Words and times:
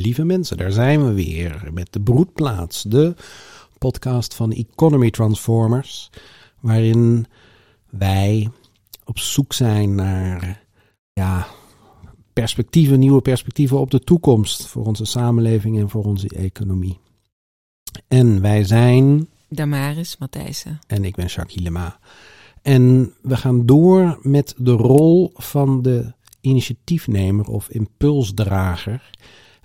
Lieve 0.00 0.24
mensen, 0.24 0.56
daar 0.56 0.72
zijn 0.72 1.06
we 1.06 1.12
weer 1.12 1.68
met 1.72 1.92
de 1.92 2.00
Broedplaats, 2.00 2.82
de 2.82 3.14
podcast 3.78 4.34
van 4.34 4.52
Economy 4.52 5.10
Transformers, 5.10 6.10
waarin 6.60 7.26
wij 7.90 8.50
op 9.04 9.18
zoek 9.18 9.52
zijn 9.52 9.94
naar 9.94 10.64
ja, 11.12 11.46
perspectieven, 12.32 12.98
nieuwe 12.98 13.20
perspectieven 13.20 13.78
op 13.78 13.90
de 13.90 14.00
toekomst 14.00 14.66
voor 14.66 14.86
onze 14.86 15.04
samenleving 15.04 15.78
en 15.78 15.88
voor 15.88 16.04
onze 16.04 16.28
economie. 16.28 16.98
En 18.08 18.40
wij 18.40 18.64
zijn. 18.64 19.28
Damaris 19.48 20.16
Matthijssen. 20.18 20.78
En 20.86 21.04
ik 21.04 21.14
ben 21.14 21.26
Jacques 21.26 21.54
Hilema. 21.54 21.98
En 22.62 23.12
we 23.22 23.36
gaan 23.36 23.66
door 23.66 24.18
met 24.22 24.54
de 24.56 24.72
rol 24.72 25.30
van 25.34 25.82
de 25.82 26.12
initiatiefnemer 26.40 27.48
of 27.48 27.68
impulsdrager. 27.68 29.10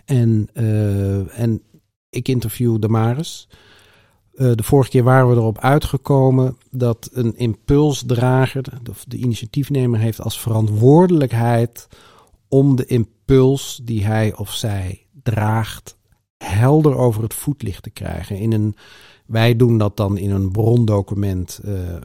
En, 0.06 0.50
uh, 0.54 1.40
en 1.40 1.62
ik 2.10 2.28
interview 2.28 2.80
Damaris. 2.80 3.48
Uh, 4.34 4.52
de 4.56 4.64
vorige 4.64 4.90
keer 4.90 5.04
waren 5.04 5.30
we 5.30 5.36
erop 5.36 5.60
uitgekomen 5.60 6.58
dat 6.72 7.10
een 7.14 7.38
impulsdrager, 7.38 8.64
de, 8.84 8.92
de 9.08 9.18
initiatiefnemer, 9.18 10.00
heeft 10.00 10.22
als 10.22 10.40
verantwoordelijkheid 10.40 11.88
om 12.48 12.76
de 12.76 12.86
impuls 12.86 13.80
die 13.84 14.06
hij 14.06 14.36
of 14.36 14.54
zij 14.54 15.06
draagt 15.24 15.98
helder 16.38 16.96
over 16.98 17.24
het 17.24 17.34
voetlicht 17.34 17.84
te 17.84 17.90
krijgen. 17.90 18.38
In 18.38 18.52
een, 18.52 18.76
wij 19.26 19.56
doen 19.56 19.78
dat 19.78 19.98
dan 19.98 20.18
in 20.18 20.32
een 20.32 20.52
brondocument 20.52 21.60
uh, 21.66 21.74
uh, 21.74 21.98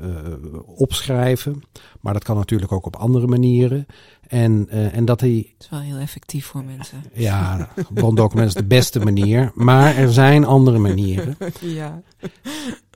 opschrijven, 0.65 1.63
maar 2.01 2.13
dat 2.13 2.25
kan 2.25 2.37
natuurlijk 2.37 2.73
ook 2.73 2.87
op 2.87 2.97
andere 2.97 3.27
manieren. 3.27 3.87
En, 4.29 4.69
uh, 4.71 4.97
en 4.97 5.05
dat 5.05 5.21
hij. 5.21 5.53
Het 5.53 5.63
is 5.63 5.69
wel 5.71 5.81
heel 5.81 5.97
effectief 5.97 6.47
voor 6.47 6.65
mensen. 6.65 7.03
Ja, 7.15 7.69
brondocument 7.95 8.49
is 8.49 8.55
de 8.55 8.65
beste 8.65 9.01
manier, 9.01 9.51
maar 9.55 9.97
er 9.97 10.13
zijn 10.13 10.45
andere 10.45 10.79
manieren. 10.79 11.37
Ja. 11.61 12.03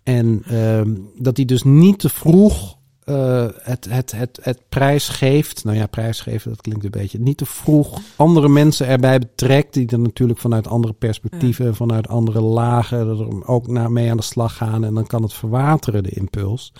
En 0.03 0.43
ehm, 0.47 0.95
dat 1.19 1.37
hij 1.37 1.47
dus 1.47 1.63
niet 1.63 1.98
te 1.98 2.09
vroeg 2.09 2.79
uh, 3.07 3.47
het, 3.63 3.87
het, 3.91 4.13
het, 4.13 4.39
het 4.43 4.61
prijs 4.69 5.09
geeft. 5.09 5.65
Nou 5.65 5.77
ja, 5.77 5.87
prijsgeven, 5.87 6.51
dat 6.51 6.61
klinkt 6.61 6.85
een 6.85 6.91
beetje. 6.91 7.19
Niet 7.19 7.37
te 7.37 7.47
vroeg 7.47 8.01
andere 8.17 8.49
mensen 8.49 8.87
erbij 8.87 9.19
betrekt. 9.19 9.75
Die 9.75 9.89
er 9.89 9.99
natuurlijk 9.99 10.39
vanuit 10.39 10.67
andere 10.67 10.93
perspectieven, 10.93 11.67
ja. 11.67 11.73
vanuit 11.73 12.09
andere 12.09 12.41
lagen 12.41 12.99
er 12.99 13.47
ook 13.47 13.67
naar 13.67 13.93
mee 13.93 14.11
aan 14.11 14.17
de 14.17 14.23
slag 14.23 14.57
gaan. 14.57 14.85
En 14.85 14.95
dan 14.95 15.07
kan 15.07 15.23
het 15.23 15.33
verwateren, 15.33 16.03
de 16.03 16.11
impuls. 16.11 16.73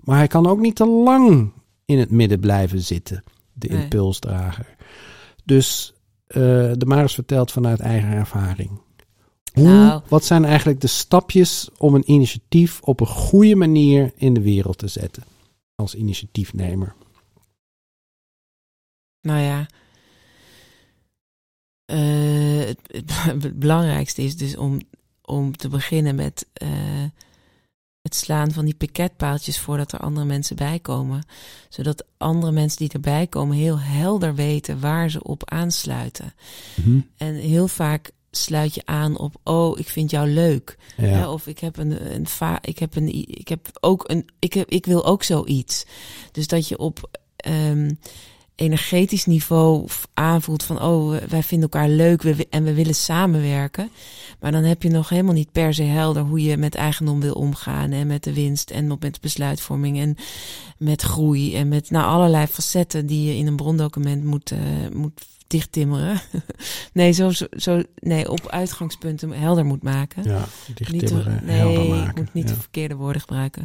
Maar 0.00 0.16
hij 0.16 0.26
kan 0.26 0.46
ook 0.46 0.58
niet 0.58 0.76
te 0.76 0.86
lang 0.86 1.52
in 1.84 1.98
het 1.98 2.10
midden 2.10 2.40
blijven 2.40 2.80
zitten, 2.80 3.24
de 3.52 3.68
nee. 3.68 3.82
impulsdrager. 3.82 4.76
Dus 5.44 5.94
uh, 6.28 6.36
de 6.76 6.86
Maris 6.86 7.14
vertelt 7.14 7.52
vanuit 7.52 7.80
eigen 7.80 8.10
ervaring. 8.10 8.80
Hoe, 9.54 9.64
nou. 9.64 10.02
Wat 10.08 10.24
zijn 10.24 10.44
eigenlijk 10.44 10.80
de 10.80 10.86
stapjes 10.86 11.68
om 11.78 11.94
een 11.94 12.10
initiatief 12.10 12.80
op 12.80 13.00
een 13.00 13.06
goede 13.06 13.56
manier 13.56 14.12
in 14.16 14.34
de 14.34 14.40
wereld 14.40 14.78
te 14.78 14.88
zetten 14.88 15.24
als 15.74 15.94
initiatiefnemer? 15.94 16.94
Nou 19.20 19.40
ja, 19.40 19.66
uh, 21.86 22.66
het, 22.66 22.78
het, 23.42 23.58
belangrijkste 23.58 24.22
is 24.22 24.36
dus 24.36 24.56
om, 24.56 24.80
om 25.22 25.56
te 25.56 25.68
beginnen 25.68 26.14
met 26.14 26.46
uh, 26.62 27.04
het 28.02 28.14
slaan 28.14 28.52
van 28.52 28.64
die 28.64 28.74
piketpaaltjes 28.74 29.58
voordat 29.58 29.92
er 29.92 29.98
andere 29.98 30.26
mensen 30.26 30.56
bij 30.56 30.78
komen. 30.78 31.26
Zodat 31.68 32.04
andere 32.16 32.52
mensen 32.52 32.78
die 32.78 32.92
erbij 32.92 33.26
komen 33.26 33.56
heel 33.56 33.80
helder 33.80 34.34
weten 34.34 34.80
waar 34.80 35.10
ze 35.10 35.22
op 35.22 35.50
aansluiten. 35.50 36.34
Mm 36.74 36.84
-hmm. 36.84 37.10
En 37.16 37.34
heel 37.34 37.68
vaak 37.68 38.10
sluit 38.36 38.74
je 38.74 38.82
aan 38.84 39.18
op 39.18 39.36
oh 39.44 39.78
ik 39.78 39.88
vind 39.88 40.10
jou 40.10 40.28
leuk. 40.28 40.76
Ja. 40.96 41.06
Ja, 41.06 41.32
of 41.32 41.46
ik 41.46 41.58
heb 41.58 41.76
een, 41.76 42.14
een 42.14 42.26
va 42.26 42.58
ik 42.62 42.78
heb 42.78 42.96
een 42.96 43.28
ik 43.28 43.48
heb 43.48 43.68
ook 43.80 44.04
een 44.06 44.28
ik 44.38 44.52
heb 44.52 44.70
ik 44.70 44.86
wil 44.86 45.04
ook 45.04 45.22
zoiets. 45.22 45.86
Dus 46.32 46.46
dat 46.46 46.68
je 46.68 46.78
op 46.78 47.10
um, 47.48 47.98
energetisch 48.54 49.26
niveau 49.26 49.88
aanvoelt 50.14 50.62
van 50.62 50.82
oh 50.82 51.16
wij 51.28 51.42
vinden 51.42 51.70
elkaar 51.70 51.88
leuk 51.88 52.22
we, 52.22 52.46
en 52.50 52.64
we 52.64 52.74
willen 52.74 52.94
samenwerken. 52.94 53.90
Maar 54.40 54.52
dan 54.52 54.62
heb 54.62 54.82
je 54.82 54.90
nog 54.90 55.08
helemaal 55.08 55.34
niet 55.34 55.52
per 55.52 55.74
se 55.74 55.82
helder 55.82 56.22
hoe 56.22 56.42
je 56.42 56.56
met 56.56 56.74
eigendom 56.74 57.20
wil 57.20 57.34
omgaan 57.34 57.90
en 57.90 58.06
met 58.06 58.24
de 58.24 58.32
winst 58.32 58.70
en 58.70 58.98
met 59.00 59.20
besluitvorming 59.20 59.98
en 59.98 60.16
met 60.78 61.02
groei 61.02 61.56
en 61.56 61.68
met 61.68 61.90
nou 61.90 62.06
allerlei 62.06 62.46
facetten 62.46 63.06
die 63.06 63.28
je 63.28 63.36
in 63.36 63.46
een 63.46 63.56
brondocument 63.56 64.24
moet 64.24 64.50
uh, 64.50 64.58
moet 64.92 65.26
dichttimmeren. 65.46 66.20
nee, 66.92 67.12
zo, 67.12 67.30
zo, 67.56 67.82
nee, 67.98 68.30
op 68.30 68.48
uitgangspunten 68.48 69.30
helder 69.30 69.64
moet 69.64 69.82
maken. 69.82 70.22
Ja, 70.22 70.44
dichttimmeren, 70.74 71.40
nee, 71.44 71.56
helder 71.56 71.88
maken. 71.88 72.10
Ik 72.10 72.16
moet 72.16 72.34
niet 72.34 72.48
ja. 72.48 72.54
de 72.54 72.60
verkeerde 72.60 72.94
woorden 72.94 73.20
gebruiken. 73.20 73.64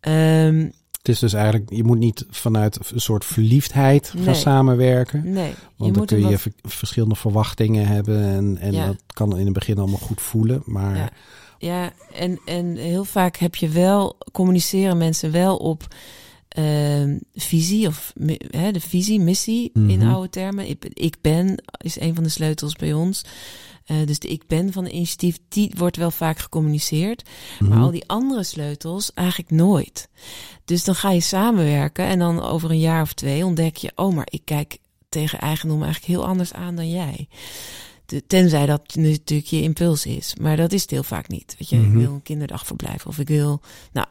Um, 0.00 0.72
het 1.04 1.14
is 1.14 1.18
dus 1.18 1.32
eigenlijk, 1.32 1.70
je 1.70 1.84
moet 1.84 1.98
niet 1.98 2.26
vanuit 2.30 2.78
een 2.92 3.00
soort 3.00 3.24
verliefdheid 3.24 4.08
gaan 4.08 4.24
nee. 4.24 4.34
samenwerken. 4.34 5.32
Nee. 5.32 5.54
Want 5.76 5.94
dan 5.94 6.06
kun 6.06 6.18
je 6.18 6.30
wat... 6.30 6.48
verschillende 6.62 7.14
verwachtingen 7.14 7.86
hebben 7.86 8.22
en, 8.22 8.58
en 8.58 8.72
ja. 8.72 8.86
dat 8.86 8.96
kan 9.06 9.38
in 9.38 9.44
het 9.44 9.54
begin 9.54 9.78
allemaal 9.78 9.98
goed 9.98 10.20
voelen. 10.20 10.62
Maar 10.64 10.96
ja, 10.96 11.10
ja 11.58 11.92
en, 12.12 12.40
en 12.44 12.76
heel 12.76 13.04
vaak 13.04 13.36
heb 13.36 13.54
je 13.54 13.68
wel, 13.68 14.16
communiceren 14.32 14.96
mensen 14.96 15.32
wel 15.32 15.56
op 15.56 15.86
uh, 16.58 17.16
visie 17.34 17.86
of 17.86 18.12
hè, 18.50 18.72
de 18.72 18.80
visie, 18.80 19.20
missie 19.20 19.70
mm 19.72 19.82
-hmm. 19.82 19.90
in 19.90 20.08
oude 20.08 20.28
termen. 20.28 20.68
Ik, 20.68 20.84
ik, 20.92 21.16
ben 21.20 21.62
is 21.78 22.00
een 22.00 22.14
van 22.14 22.22
de 22.22 22.28
sleutels 22.28 22.76
bij 22.76 22.92
ons. 22.92 23.24
Uh, 23.86 24.06
dus 24.06 24.18
de 24.18 24.28
ik 24.28 24.46
ben 24.46 24.72
van 24.72 24.84
de 24.84 24.90
initiatief, 24.90 25.38
die 25.48 25.72
wordt 25.76 25.96
wel 25.96 26.10
vaak 26.10 26.38
gecommuniceerd. 26.38 27.22
Mm 27.22 27.30
-hmm. 27.58 27.68
Maar 27.68 27.84
al 27.84 27.90
die 27.90 28.08
andere 28.08 28.44
sleutels 28.44 29.12
eigenlijk 29.14 29.50
nooit. 29.50 30.08
Dus 30.64 30.84
dan 30.84 30.94
ga 30.94 31.10
je 31.10 31.20
samenwerken 31.20 32.04
en 32.04 32.18
dan 32.18 32.42
over 32.42 32.70
een 32.70 32.78
jaar 32.78 33.02
of 33.02 33.12
twee 33.12 33.44
ontdek 33.44 33.76
je, 33.76 33.92
oh 33.94 34.14
maar 34.14 34.28
ik 34.30 34.42
kijk 34.44 34.78
tegen 35.08 35.38
eigendom 35.38 35.82
eigenlijk 35.82 36.12
heel 36.12 36.26
anders 36.26 36.52
aan 36.52 36.76
dan 36.76 36.90
jij. 36.90 37.28
Tenzij 38.26 38.66
dat 38.66 38.94
natuurlijk 38.94 39.48
je 39.48 39.62
impuls 39.62 40.06
is. 40.06 40.34
Maar 40.40 40.56
dat 40.56 40.72
is 40.72 40.82
het 40.82 40.90
heel 40.90 41.02
vaak 41.02 41.28
niet. 41.28 41.54
Weet 41.58 41.68
je, 41.68 41.76
mm 41.76 41.84
-hmm. 41.84 41.92
ik 41.92 42.06
wil 42.06 42.14
een 42.14 42.22
kinderdagverblijf 42.22 43.06
of 43.06 43.18
ik 43.18 43.28
wil. 43.28 43.60
Nou, 43.92 44.06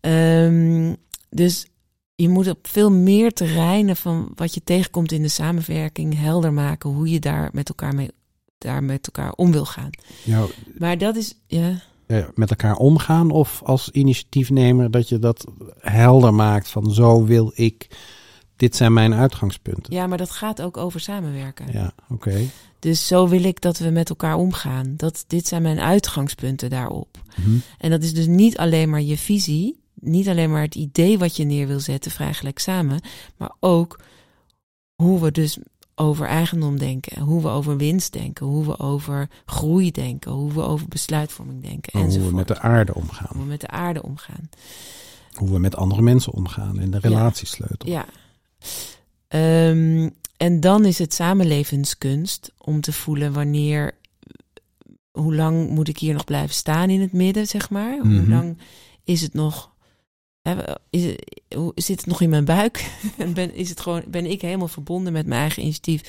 um, 0.00 0.96
dus 1.34 1.66
je 2.14 2.28
moet 2.28 2.48
op 2.48 2.66
veel 2.66 2.90
meer 2.90 3.32
terreinen 3.32 3.96
van 3.96 4.32
wat 4.34 4.54
je 4.54 4.64
tegenkomt 4.64 5.12
in 5.12 5.22
de 5.22 5.28
samenwerking 5.28 6.18
helder 6.18 6.52
maken 6.52 6.90
hoe 6.90 7.10
je 7.10 7.20
daar 7.20 7.50
met 7.52 7.68
elkaar 7.68 7.94
mee 7.94 8.10
daar 8.58 8.84
met 8.84 9.06
elkaar 9.06 9.32
om 9.32 9.52
wil 9.52 9.64
gaan. 9.64 9.90
Ja, 10.24 10.46
maar 10.78 10.98
dat 10.98 11.16
is 11.16 11.34
ja. 11.46 11.80
ja. 12.06 12.30
Met 12.34 12.50
elkaar 12.50 12.76
omgaan 12.76 13.30
of 13.30 13.62
als 13.64 13.90
initiatiefnemer 13.90 14.90
dat 14.90 15.08
je 15.08 15.18
dat 15.18 15.44
helder 15.78 16.34
maakt 16.34 16.68
van 16.68 16.92
zo 16.92 17.24
wil 17.24 17.52
ik. 17.54 17.88
Dit 18.56 18.76
zijn 18.76 18.92
mijn 18.92 19.14
uitgangspunten. 19.14 19.94
Ja, 19.94 20.06
maar 20.06 20.18
dat 20.18 20.30
gaat 20.30 20.62
ook 20.62 20.76
over 20.76 21.00
samenwerken. 21.00 21.66
Ja, 21.72 21.92
oké. 22.08 22.28
Okay. 22.28 22.50
Dus 22.78 23.06
zo 23.06 23.28
wil 23.28 23.44
ik 23.44 23.60
dat 23.60 23.78
we 23.78 23.90
met 23.90 24.08
elkaar 24.08 24.36
omgaan. 24.36 24.94
Dat, 24.96 25.24
dit 25.26 25.46
zijn 25.46 25.62
mijn 25.62 25.80
uitgangspunten 25.80 26.70
daarop. 26.70 27.18
Mm 27.36 27.44
-hmm. 27.44 27.62
En 27.78 27.90
dat 27.90 28.02
is 28.02 28.14
dus 28.14 28.26
niet 28.26 28.58
alleen 28.58 28.90
maar 28.90 29.02
je 29.02 29.18
visie, 29.18 29.81
niet 30.02 30.28
alleen 30.28 30.50
maar 30.50 30.62
het 30.62 30.74
idee 30.74 31.18
wat 31.18 31.36
je 31.36 31.44
neer 31.44 31.66
wil 31.66 31.80
zetten, 31.80 32.10
vrij 32.10 32.34
gelijk 32.34 32.58
samen, 32.58 33.00
maar 33.36 33.52
ook 33.60 34.00
hoe 34.94 35.20
we 35.20 35.30
dus 35.30 35.58
over 35.94 36.26
eigendom 36.26 36.78
denken, 36.78 37.22
hoe 37.22 37.42
we 37.42 37.48
over 37.48 37.76
winst 37.76 38.12
denken, 38.12 38.46
hoe 38.46 38.66
we 38.66 38.78
over 38.78 39.28
groei 39.46 39.90
denken, 39.90 40.32
hoe 40.32 40.52
we 40.52 40.62
over 40.62 40.88
besluitvorming 40.88 41.62
denken. 41.62 41.92
Hoe 41.92 42.02
enzovoort. 42.02 42.30
we 42.30 42.36
met 42.36 42.48
de 42.48 42.58
aarde 42.58 42.94
omgaan. 42.94 43.28
Hoe 43.30 43.42
we 43.42 43.48
met 43.48 43.60
de 43.60 43.68
aarde 43.68 44.02
omgaan. 44.02 44.48
Hoe 45.32 45.50
we 45.50 45.58
met 45.58 45.76
andere 45.76 46.02
mensen 46.02 46.32
omgaan 46.32 46.78
en 46.78 46.90
de 46.90 46.98
relatiesleutel. 46.98 47.88
Ja. 47.88 48.06
ja. 49.28 49.68
Um, 49.68 50.14
en 50.36 50.60
dan 50.60 50.84
is 50.84 50.98
het 50.98 51.14
samenlevenskunst 51.14 52.52
om 52.58 52.80
te 52.80 52.92
voelen 52.92 53.32
wanneer, 53.32 53.94
hoe 55.10 55.34
lang 55.34 55.70
moet 55.70 55.88
ik 55.88 55.98
hier 55.98 56.12
nog 56.12 56.24
blijven 56.24 56.54
staan 56.54 56.90
in 56.90 57.00
het 57.00 57.12
midden, 57.12 57.46
zeg 57.46 57.70
maar? 57.70 57.98
Hoe 57.98 58.08
mm 58.08 58.18
-hmm. 58.18 58.30
lang 58.30 58.58
is 59.04 59.20
het 59.20 59.34
nog 59.34 59.71
is 60.90 61.14
zit 61.74 61.96
het 61.96 62.06
nog 62.06 62.20
in 62.20 62.30
mijn 62.30 62.44
buik? 62.44 62.90
ben, 63.34 63.54
is 63.54 63.68
het 63.68 63.80
gewoon, 63.80 64.02
ben 64.08 64.26
ik 64.26 64.40
helemaal 64.40 64.68
verbonden 64.68 65.12
met 65.12 65.26
mijn 65.26 65.40
eigen 65.40 65.62
initiatief? 65.62 66.02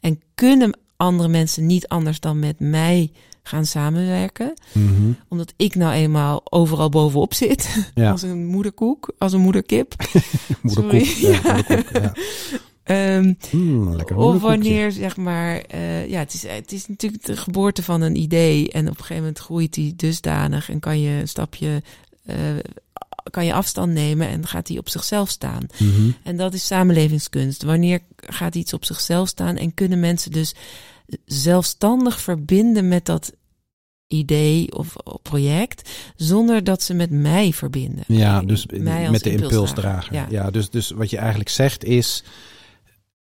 En 0.00 0.22
kunnen 0.34 0.78
andere 0.96 1.28
mensen 1.28 1.66
niet 1.66 1.88
anders 1.88 2.20
dan 2.20 2.38
met 2.38 2.60
mij 2.60 3.12
gaan 3.42 3.66
samenwerken? 3.66 4.54
Mhm. 4.72 5.12
Omdat 5.28 5.54
ik 5.56 5.74
nou 5.74 5.92
eenmaal 5.92 6.40
overal 6.44 6.88
bovenop 6.88 7.34
zit. 7.34 7.68
Ja. 7.94 8.10
Als 8.10 8.22
een 8.22 8.46
moederkoek, 8.46 9.12
als 9.18 9.32
een 9.32 9.40
moederkip. 9.40 9.94
moederkoek, 10.62 11.02
ja, 11.02 11.40
moederkoek, 11.42 12.02
ja. 12.02 12.12
Um, 12.86 13.36
mm, 13.50 14.00
of 14.14 14.40
wanneer, 14.40 14.92
zeg 14.92 15.16
maar, 15.16 15.64
uh, 15.74 16.08
ja, 16.08 16.18
het 16.18 16.34
is, 16.34 16.46
het 16.46 16.72
is 16.72 16.86
natuurlijk 16.86 17.24
de 17.24 17.36
geboorte 17.36 17.82
van 17.82 18.00
een 18.00 18.16
idee. 18.16 18.70
En 18.70 18.82
op 18.82 18.88
een 18.88 18.96
gegeven 18.96 19.16
moment 19.16 19.38
groeit 19.38 19.74
die 19.74 19.96
dusdanig 19.96 20.70
en 20.70 20.80
kan 20.80 21.00
je 21.00 21.20
een 21.20 21.28
stapje 21.28 21.82
uh, 22.26 22.36
kan 23.30 23.44
je 23.44 23.52
afstand 23.52 23.92
nemen 23.92 24.28
en 24.28 24.46
gaat 24.46 24.66
die 24.66 24.78
op 24.78 24.88
zichzelf 24.88 25.28
staan. 25.30 25.66
Mm 25.78 25.94
-hmm. 25.94 26.14
En 26.22 26.36
dat 26.36 26.54
is 26.54 26.66
samenlevingskunst. 26.66 27.62
Wanneer 27.62 28.00
gaat 28.16 28.54
iets 28.54 28.72
op 28.72 28.84
zichzelf 28.84 29.28
staan 29.28 29.56
en 29.56 29.74
kunnen 29.74 30.00
mensen 30.00 30.30
dus 30.32 30.54
zelfstandig 31.24 32.20
verbinden 32.20 32.88
met 32.88 33.04
dat 33.04 33.32
idee 34.06 34.72
of 34.76 34.94
project, 35.22 35.90
zonder 36.16 36.64
dat 36.64 36.82
ze 36.82 36.94
met 36.94 37.10
mij 37.10 37.52
verbinden. 37.52 38.04
Ja, 38.06 38.42
dus 38.42 38.66
Mij 38.66 39.02
als 39.02 39.10
met 39.10 39.22
de 39.22 39.30
impulsdrager. 39.30 39.68
impulsdrager. 39.68 40.14
Ja, 40.14 40.26
Ja. 40.44 40.50
dus, 40.50 40.70
dus 40.70 40.90
wat 40.90 41.10
je 41.10 41.18
eigenlijk 41.18 41.48
zegt 41.48 41.84
is. 41.84 42.24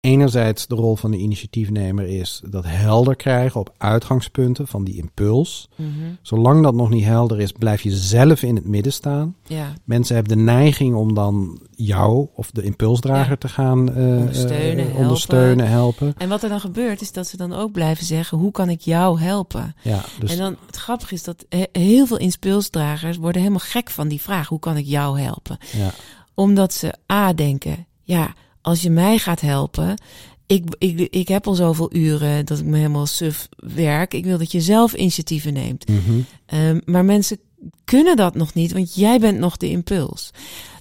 Enerzijds 0.01 0.67
de 0.67 0.75
rol 0.75 0.95
van 0.95 1.11
de 1.11 1.17
initiatiefnemer 1.17 2.07
is 2.07 2.41
dat 2.49 2.63
helder 2.67 3.15
krijgen 3.15 3.59
op 3.59 3.73
uitgangspunten 3.77 4.67
van 4.67 4.83
die 4.83 4.95
impuls. 4.97 5.69
Mhm. 5.75 5.89
Zolang 6.21 6.63
dat 6.63 6.73
nog 6.73 6.89
niet 6.89 7.03
helder 7.03 7.39
is, 7.39 7.51
blijf 7.51 7.81
je 7.81 7.91
zelf 7.91 8.43
in 8.43 8.55
het 8.55 8.65
midden 8.65 8.93
staan. 8.93 9.35
Ja, 9.47 9.73
Mensen 9.83 10.15
hebben 10.15 10.37
de 10.37 10.43
neiging 10.43 10.95
om 10.95 11.13
dan 11.13 11.59
jou 11.75 12.27
of 12.35 12.51
de 12.51 12.63
impulsdrager 12.63 13.29
Ja. 13.29 13.35
te 13.35 13.47
gaan 13.49 13.93
eh, 13.95 14.03
Ondersteunen, 14.05 14.77
eh, 14.77 14.83
helpen. 14.85 15.01
ondersteunen, 15.01 15.67
helpen. 15.69 16.13
en 16.17 16.29
wat 16.29 16.43
er 16.43 16.49
dan 16.49 16.59
gebeurt 16.59 17.01
is 17.01 17.11
dat 17.11 17.27
ze 17.27 17.37
dan 17.37 17.53
ook 17.53 17.71
blijven 17.71 18.05
zeggen: 18.05 18.37
hoe 18.37 18.51
kan 18.51 18.69
ik 18.69 18.81
jou 18.81 19.19
helpen? 19.19 19.75
Ja, 19.83 20.01
dus 20.19 20.31
en 20.31 20.37
dan 20.37 20.55
het 20.65 20.75
grappige 20.75 21.13
is 21.13 21.23
dat 21.23 21.45
he- 21.49 21.65
heel 21.71 22.05
veel 22.05 22.17
impulsdragers 22.17 23.17
worden 23.17 23.41
helemaal 23.41 23.63
gek 23.63 23.89
van 23.89 24.07
die 24.07 24.21
vraag: 24.21 24.47
hoe 24.47 24.59
kan 24.59 24.77
ik 24.77 24.85
jou 24.85 25.19
helpen? 25.19 25.57
ja, 25.77 25.89
Omdat 26.33 26.73
ze 26.73 26.93
A 27.11 27.33
denken, 27.33 27.87
ja, 28.03 28.33
als 28.61 28.81
je 28.81 28.89
mij 28.89 29.17
gaat 29.17 29.41
helpen, 29.41 30.01
ik, 30.45 30.63
ik, 30.77 30.99
ik 30.99 31.27
heb 31.27 31.47
al 31.47 31.53
zoveel 31.53 31.95
uren 31.95 32.45
dat 32.45 32.59
ik 32.59 32.65
me 32.65 32.77
helemaal 32.77 33.05
suf 33.05 33.47
werk. 33.57 34.13
Ik 34.13 34.23
wil 34.23 34.37
dat 34.37 34.51
je 34.51 34.61
zelf 34.61 34.93
initiatieven 34.93 35.53
neemt. 35.53 35.87
mhm, 35.87 36.19
Ehm, 36.45 36.79
maar 36.85 37.05
mensen 37.05 37.39
kunnen 37.85 38.15
dat 38.15 38.35
nog 38.35 38.53
niet, 38.53 38.71
want 38.71 38.95
jij 38.95 39.19
bent 39.19 39.39
nog 39.39 39.57
de 39.57 39.69
impuls. 39.69 40.29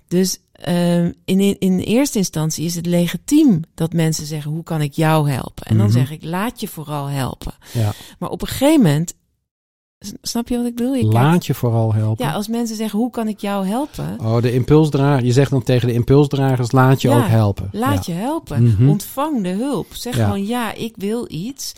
Dus 0.09 0.39
ehm, 0.53 1.13
in, 1.25 1.41
in, 1.41 1.57
in 1.59 1.79
eerste 1.79 2.19
instantie 2.19 2.65
is 2.65 2.75
het 2.75 2.87
legitiem 2.87 3.61
dat 3.75 3.93
mensen 3.93 4.27
zeggen: 4.27 4.51
hoe 4.51 4.63
kan 4.63 4.81
ik 4.81 4.93
jou 4.93 5.31
helpen? 5.31 5.67
En 5.67 5.77
dan 5.77 5.87
Mhm. 5.87 5.95
zeg 5.97 6.11
ik: 6.11 6.25
laat 6.25 6.61
je 6.61 6.69
vooral 6.69 7.07
helpen. 7.07 7.55
ja. 7.73 7.93
Maar 8.19 8.31
op 8.31 8.43
een 8.43 8.49
gegeven 8.49 8.83
moment, 8.83 9.15
snap 10.23 10.49
je 10.49 10.57
wat 10.57 10.67
ik 10.67 10.75
bedoel? 10.75 10.95
Je 10.95 11.01
kijkt- 11.01 11.15
Laat 11.15 11.47
je 11.47 11.55
vooral 11.55 11.95
helpen. 11.95 12.27
ja, 12.27 12.33
als 12.33 12.49
mensen 12.49 12.77
zeggen: 12.77 12.99
hoe 12.99 13.11
kan 13.11 13.29
ik 13.29 13.41
jou 13.41 13.67
helpen? 13.67 14.17
Oh, 14.21 14.43
de 14.43 14.53
impulsdrager. 14.53 15.25
Je 15.25 15.33
zegt 15.33 15.51
dan 15.51 15.63
tegen 15.63 15.89
de 15.89 15.95
impulsdragers: 15.95 16.73
laat 16.73 17.03
je 17.03 17.09
Ja, 17.09 17.17
ook 17.19 17.27
helpen. 17.29 17.69
Laat 17.73 18.07
ja. 18.07 18.15
je 18.15 18.21
helpen. 18.21 18.63
Mhm. 18.63 18.89
Ontvang 18.89 19.43
de 19.43 19.49
hulp. 19.49 19.87
Zeg 19.93 20.17
Ja. 20.17 20.25
gewoon 20.25 20.47
ja, 20.47 20.75
ik 20.75 20.95
wil 20.97 21.27
iets. 21.31 21.73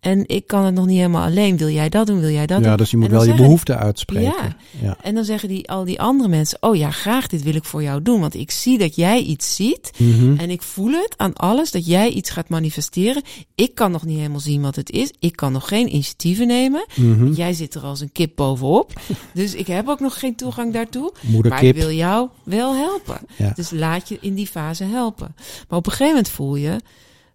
En 0.00 0.24
ik 0.28 0.46
kan 0.46 0.64
het 0.64 0.74
nog 0.74 0.86
niet 0.86 0.96
helemaal 0.96 1.24
alleen. 1.24 1.56
Wil 1.56 1.68
jij 1.68 1.88
dat 1.88 2.06
doen? 2.06 2.20
Wil 2.20 2.30
jij 2.30 2.46
dat 2.46 2.60
Ja, 2.62 2.68
doen? 2.68 2.76
dus 2.76 2.90
je 2.90 2.96
moet 2.96 3.10
wel 3.10 3.24
je 3.24 3.34
behoefte 3.34 3.76
uitspreken. 3.76 4.22
Ja. 4.32 4.56
ja. 4.82 4.96
En 5.02 5.14
dan 5.14 5.24
zeggen 5.24 5.48
die, 5.48 5.70
al 5.70 5.84
die 5.84 6.00
andere 6.00 6.28
mensen: 6.28 6.58
Oh 6.60 6.76
ja, 6.76 6.90
graag, 6.90 7.26
dit 7.26 7.42
wil 7.42 7.54
ik 7.54 7.64
voor 7.64 7.82
jou 7.82 8.02
doen. 8.02 8.20
Want 8.20 8.34
ik 8.34 8.50
zie 8.50 8.78
dat 8.78 8.94
jij 8.96 9.20
iets 9.22 9.54
ziet. 9.56 9.90
Mhm. 9.98 10.36
En 10.38 10.50
ik 10.50 10.62
voel 10.62 10.90
het 10.92 11.14
aan 11.16 11.32
alles 11.34 11.70
dat 11.70 11.86
jij 11.86 12.08
iets 12.10 12.30
gaat 12.30 12.48
manifesteren. 12.48 13.22
Ik 13.54 13.74
kan 13.74 13.90
nog 13.90 14.04
niet 14.04 14.16
helemaal 14.18 14.40
zien 14.40 14.62
wat 14.62 14.76
het 14.76 14.90
is. 14.90 15.12
Ik 15.18 15.36
kan 15.36 15.52
nog 15.52 15.68
geen 15.68 15.88
initiatieven 15.88 16.46
nemen. 16.46 16.86
Mhm. 16.94 17.32
Jij 17.32 17.52
zit 17.52 17.65
er 17.74 17.82
als 17.82 18.00
een 18.00 18.12
kip 18.12 18.32
bovenop. 18.36 18.92
dus 19.34 19.54
ik 19.54 19.66
heb 19.66 19.88
ook 19.88 20.00
nog 20.00 20.18
geen 20.18 20.36
toegang 20.36 20.72
daartoe. 20.72 21.12
Maar 21.22 21.30
Moederkip. 21.32 21.76
ik 21.76 21.82
wil 21.82 21.90
jou 21.90 22.28
wel 22.44 22.74
helpen. 22.74 23.18
Ja. 23.36 23.52
Dus 23.54 23.70
laat 23.70 24.08
je 24.08 24.18
in 24.20 24.34
die 24.34 24.46
fase 24.46 24.84
helpen. 24.84 25.34
Maar 25.68 25.78
op 25.78 25.86
een 25.86 25.92
gegeven 25.92 26.14
moment 26.14 26.28
voel 26.28 26.56
je 26.56 26.80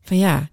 van 0.02 0.18
ja, 0.18 0.50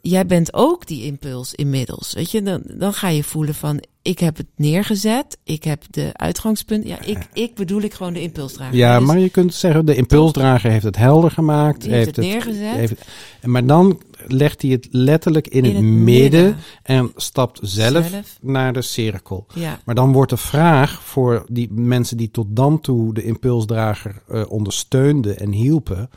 jij 0.00 0.26
bent 0.26 0.54
ook 0.54 0.86
die 0.86 1.04
impuls 1.04 1.54
inmiddels. 1.54 2.12
Weet 2.12 2.30
je, 2.30 2.42
dan, 2.42 2.62
dan 2.66 2.92
ga 2.92 3.08
je 3.08 3.24
voelen 3.24 3.54
van 3.54 3.82
ik 4.02 4.18
heb 4.18 4.36
het 4.36 4.46
neergezet. 4.56 5.38
Ik 5.44 5.64
heb 5.64 5.82
de 5.90 6.10
uitgangspunt. 6.12 6.86
Ja, 6.86 7.00
ik, 7.02 7.18
ik 7.32 7.54
bedoel 7.54 7.80
ik 7.82 7.94
gewoon 7.94 8.12
de 8.12 8.20
impulsdrager. 8.22 8.76
Ja, 8.76 8.98
Dus 8.98 9.06
maar 9.06 9.18
je 9.18 9.28
kunt 9.28 9.54
zeggen, 9.54 9.86
de 9.86 9.94
impulsdrager 9.94 10.70
heeft 10.70 10.84
het 10.84 10.96
helder 10.96 11.30
gemaakt. 11.30 11.80
Die 11.82 11.90
heeft 11.92 12.06
het 12.16 12.24
neergezet. 12.24 12.74
heeft- 12.74 13.04
maar 13.42 13.66
dan 13.66 14.00
legt 14.32 14.62
hij 14.62 14.70
het 14.70 14.88
letterlijk 14.90 15.48
in, 15.48 15.64
in 15.64 15.74
het, 15.74 15.84
midden, 15.84 16.04
midden. 16.42 16.56
en 16.82 17.12
stapt 17.16 17.58
zelf, 17.62 18.08
Zelf. 18.08 18.38
naar 18.40 18.72
de 18.72 18.82
cirkel. 18.82 19.46
Ja, 19.54 19.80
Maar 19.84 19.94
dan 19.94 20.12
wordt 20.12 20.30
de 20.30 20.36
vraag 20.36 21.02
voor 21.02 21.44
die 21.48 21.68
mensen 21.72 22.16
die 22.16 22.30
tot 22.30 22.46
dan 22.50 22.80
toe 22.80 23.14
de 23.14 23.24
impulsdrager 23.24 24.22
eh, 24.28 24.50
ondersteunden 24.50 25.38
en 25.38 25.52
hielpen. 25.52 26.10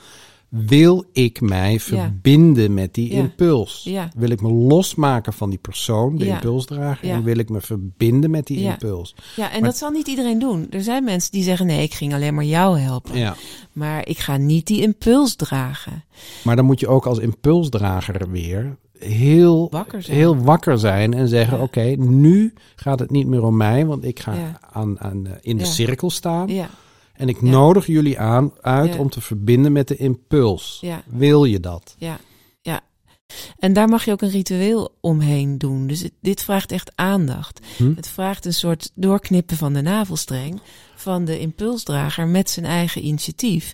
Wil 0.52 1.06
ik 1.14 1.42
mij 1.42 1.80
verbinden 1.80 2.74
met 2.74 2.94
die 2.94 3.12
Ja. 3.12 3.18
impuls? 3.18 3.82
Ja. 3.84 4.10
Wil 4.16 4.30
ik 4.30 4.42
me 4.42 4.50
losmaken 4.52 5.34
van 5.34 5.50
die 5.50 5.60
persoon, 5.60 6.18
de 6.18 6.26
impulsdrager? 6.26 7.08
Ja. 7.08 7.14
En 7.14 7.24
wil 7.24 7.38
ik 7.38 7.50
me 7.50 7.62
verbinden 7.62 8.32
met 8.32 8.48
die 8.48 8.60
impuls? 8.60 9.16
ja 9.36 9.52
en 9.52 9.60
Maar- 9.60 9.70
dat 9.70 9.78
zal 9.78 9.90
niet 9.92 10.08
iedereen 10.08 10.40
doen. 10.40 10.68
Er 10.70 10.82
zijn 10.84 11.04
mensen 11.04 11.32
die 11.32 11.44
zeggen 11.44 11.66
nee, 11.66 11.84
ik 11.84 11.94
ging 11.94 12.14
alleen 12.14 12.34
maar 12.34 12.44
jou 12.44 12.80
helpen. 12.80 13.18
Ja. 13.18 13.36
Maar 13.72 14.08
ik 14.08 14.18
ga 14.20 14.38
niet 14.38 14.68
die 14.68 14.82
impuls 14.82 15.36
dragen. 15.36 16.04
Maar 16.44 16.56
dan 16.56 16.66
moet 16.66 16.80
je 16.80 16.88
ook 16.88 17.06
als 17.06 17.20
impulsdrager 17.20 18.30
weer 18.32 18.78
heel 19.00 19.68
Wakker 19.72 20.02
zijn. 20.04 20.18
heel 20.18 20.38
wakker 20.38 20.80
zijn 20.80 21.14
en 21.14 21.28
zeggen: 21.28 21.58
Ja. 21.58 21.64
Oké, 21.64 21.84
nu 21.98 22.54
gaat 22.76 23.00
het 23.00 23.12
niet 23.12 23.28
meer 23.28 23.44
om 23.44 23.58
mij, 23.58 23.86
want 23.86 24.06
ik 24.06 24.20
ga 24.20 24.34
Ja. 24.34 24.60
aan, 24.72 25.00
aan, 25.00 25.28
eh, 25.28 25.34
in 25.42 25.58
de 25.58 25.64
Ja. 25.64 25.70
cirkel 25.70 26.10
staan. 26.10 26.50
En 27.22 27.30
ik 27.30 27.42
Ja. 27.42 27.50
nodig 27.50 27.86
jullie 27.86 28.20
aan 28.20 28.52
uit 28.62 28.94
Ja. 28.94 29.00
om 29.00 29.10
te 29.10 29.22
verbinden 29.22 29.72
met 29.72 29.88
de 29.88 29.96
impuls. 29.96 30.78
ja. 30.82 31.04
Wil 31.08 31.44
je 31.46 31.60
dat? 31.60 31.96
Ja, 31.98 32.20
ja. 32.62 32.82
En 33.60 33.74
daar 33.74 33.88
mag 33.90 34.06
je 34.06 34.12
ook 34.12 34.22
een 34.22 34.30
ritueel 34.30 34.98
omheen 35.02 35.58
doen. 35.58 35.88
Dus 35.88 36.02
het- 36.02 36.14
dit 36.22 36.42
vraagt 36.44 36.72
echt 36.72 36.92
aandacht. 36.96 37.60
Hm? 37.78 37.94
Het 37.96 38.08
vraagt 38.08 38.46
een 38.46 38.54
soort 38.54 38.92
doorknippen 38.96 39.58
van 39.58 39.74
de 39.74 39.82
navelstreng 39.82 40.60
van 40.96 41.26
de 41.26 41.40
impulsdrager 41.40 42.28
met 42.28 42.50
zijn 42.50 42.66
eigen 42.66 43.06
initiatief. 43.06 43.72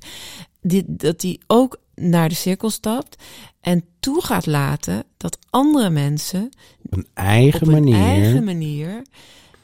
Dit, 0.61 0.83
dat 0.87 1.21
hij 1.21 1.39
ook 1.47 1.79
naar 1.95 2.29
de 2.29 2.35
cirkel 2.35 2.69
stapt 2.69 3.23
en 3.61 3.83
toe 3.99 4.23
gaat 4.23 4.45
laten 4.45 5.03
dat 5.17 5.37
andere 5.49 5.89
mensen 5.89 6.49
Op 6.85 6.93
een 6.93 7.07
eigen 7.13 7.61
op 7.61 7.67
een 7.67 7.73
manier 7.73 7.95
eigen 7.95 8.43
manier 8.43 9.01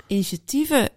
initiatieven, 0.08 0.90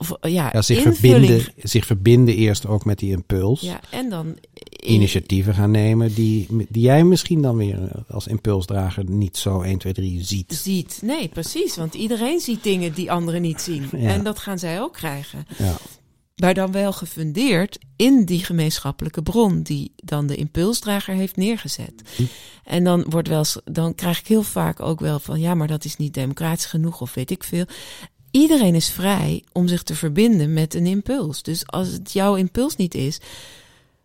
of, 0.00 0.16
ja, 0.20 0.50
ja, 0.52 0.62
zich, 0.62 0.84
invulling- 0.84 1.26
verbinden, 1.26 1.52
zich 1.68 1.86
verbinden 1.86 2.34
eerst 2.34 2.66
ook 2.66 2.84
met 2.84 2.98
die 2.98 3.10
impuls. 3.10 3.60
Ja, 3.60 3.80
en 3.90 4.08
dan 4.10 4.36
Initiatieven 4.82 5.54
gaan 5.54 5.70
nemen 5.70 6.14
die, 6.14 6.46
die 6.68 6.82
jij 6.82 7.04
misschien 7.04 7.42
dan 7.42 7.56
weer 7.56 8.04
als 8.08 8.26
impulsdrager 8.26 9.10
niet 9.10 9.36
zo 9.36 9.60
1, 9.60 9.78
2, 9.78 9.92
3 9.92 10.24
ziet. 10.24 10.54
ziet. 10.54 10.98
Nee, 11.02 11.28
precies. 11.28 11.76
Want 11.76 11.94
iedereen 11.94 12.40
ziet 12.40 12.62
dingen 12.62 12.94
die 12.94 13.12
anderen 13.12 13.42
niet 13.42 13.60
zien. 13.60 13.88
Ja. 13.96 14.08
En 14.10 14.24
dat 14.24 14.38
gaan 14.38 14.58
zij 14.58 14.80
ook 14.80 14.92
krijgen. 14.92 15.46
Ja. 15.58 15.76
Maar 16.36 16.54
dan 16.54 16.72
wel 16.72 16.92
gefundeerd 16.92 17.78
in 17.96 18.24
die 18.24 18.44
gemeenschappelijke 18.44 19.22
bron 19.22 19.62
die 19.62 19.92
dan 19.96 20.26
de 20.26 20.36
impulsdrager 20.36 21.14
heeft 21.14 21.36
neergezet. 21.36 21.92
Hm. 22.16 22.22
En 22.64 22.84
dan 22.84 23.04
wordt 23.08 23.28
wel, 23.28 23.44
dan 23.64 23.94
krijg 23.94 24.20
ik 24.20 24.26
heel 24.26 24.42
vaak 24.42 24.80
ook 24.80 25.00
wel 25.00 25.18
van 25.18 25.40
ja, 25.40 25.54
maar 25.54 25.66
dat 25.66 25.84
is 25.84 25.96
niet 25.96 26.14
democratisch 26.14 26.64
genoeg 26.64 27.00
of 27.00 27.14
weet 27.14 27.30
ik 27.30 27.44
veel. 27.44 27.64
Iedereen 28.30 28.74
is 28.74 28.90
vrij 28.90 29.44
om 29.52 29.68
zich 29.68 29.82
te 29.82 29.94
verbinden 29.94 30.52
met 30.52 30.74
een 30.74 30.86
impuls. 30.86 31.42
Dus 31.42 31.66
als 31.66 31.88
het 31.88 32.12
jouw 32.12 32.34
impuls 32.34 32.76
niet 32.76 32.94
is, 32.94 33.18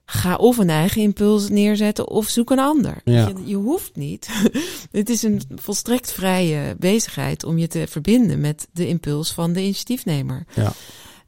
ga 0.05 0.35
of 0.35 0.57
een 0.57 0.69
eigen 0.69 1.01
impuls 1.01 1.49
neerzetten 1.49 2.09
of 2.09 2.27
zoek 2.29 2.49
een 2.51 2.59
ander. 2.59 3.01
Ja. 3.03 3.27
Je, 3.27 3.33
je 3.45 3.55
hoeft 3.55 3.95
niet. 3.95 4.29
Het 4.91 5.09
is 5.09 5.23
een 5.23 5.41
volstrekt 5.55 6.11
vrije 6.11 6.75
bezigheid 6.79 7.43
om 7.43 7.57
je 7.57 7.67
te 7.67 7.85
verbinden 7.87 8.39
met 8.39 8.67
de 8.73 8.87
impuls 8.87 9.31
van 9.31 9.53
de 9.53 9.61
initiatiefnemer. 9.61 10.45
Ja. 10.55 10.73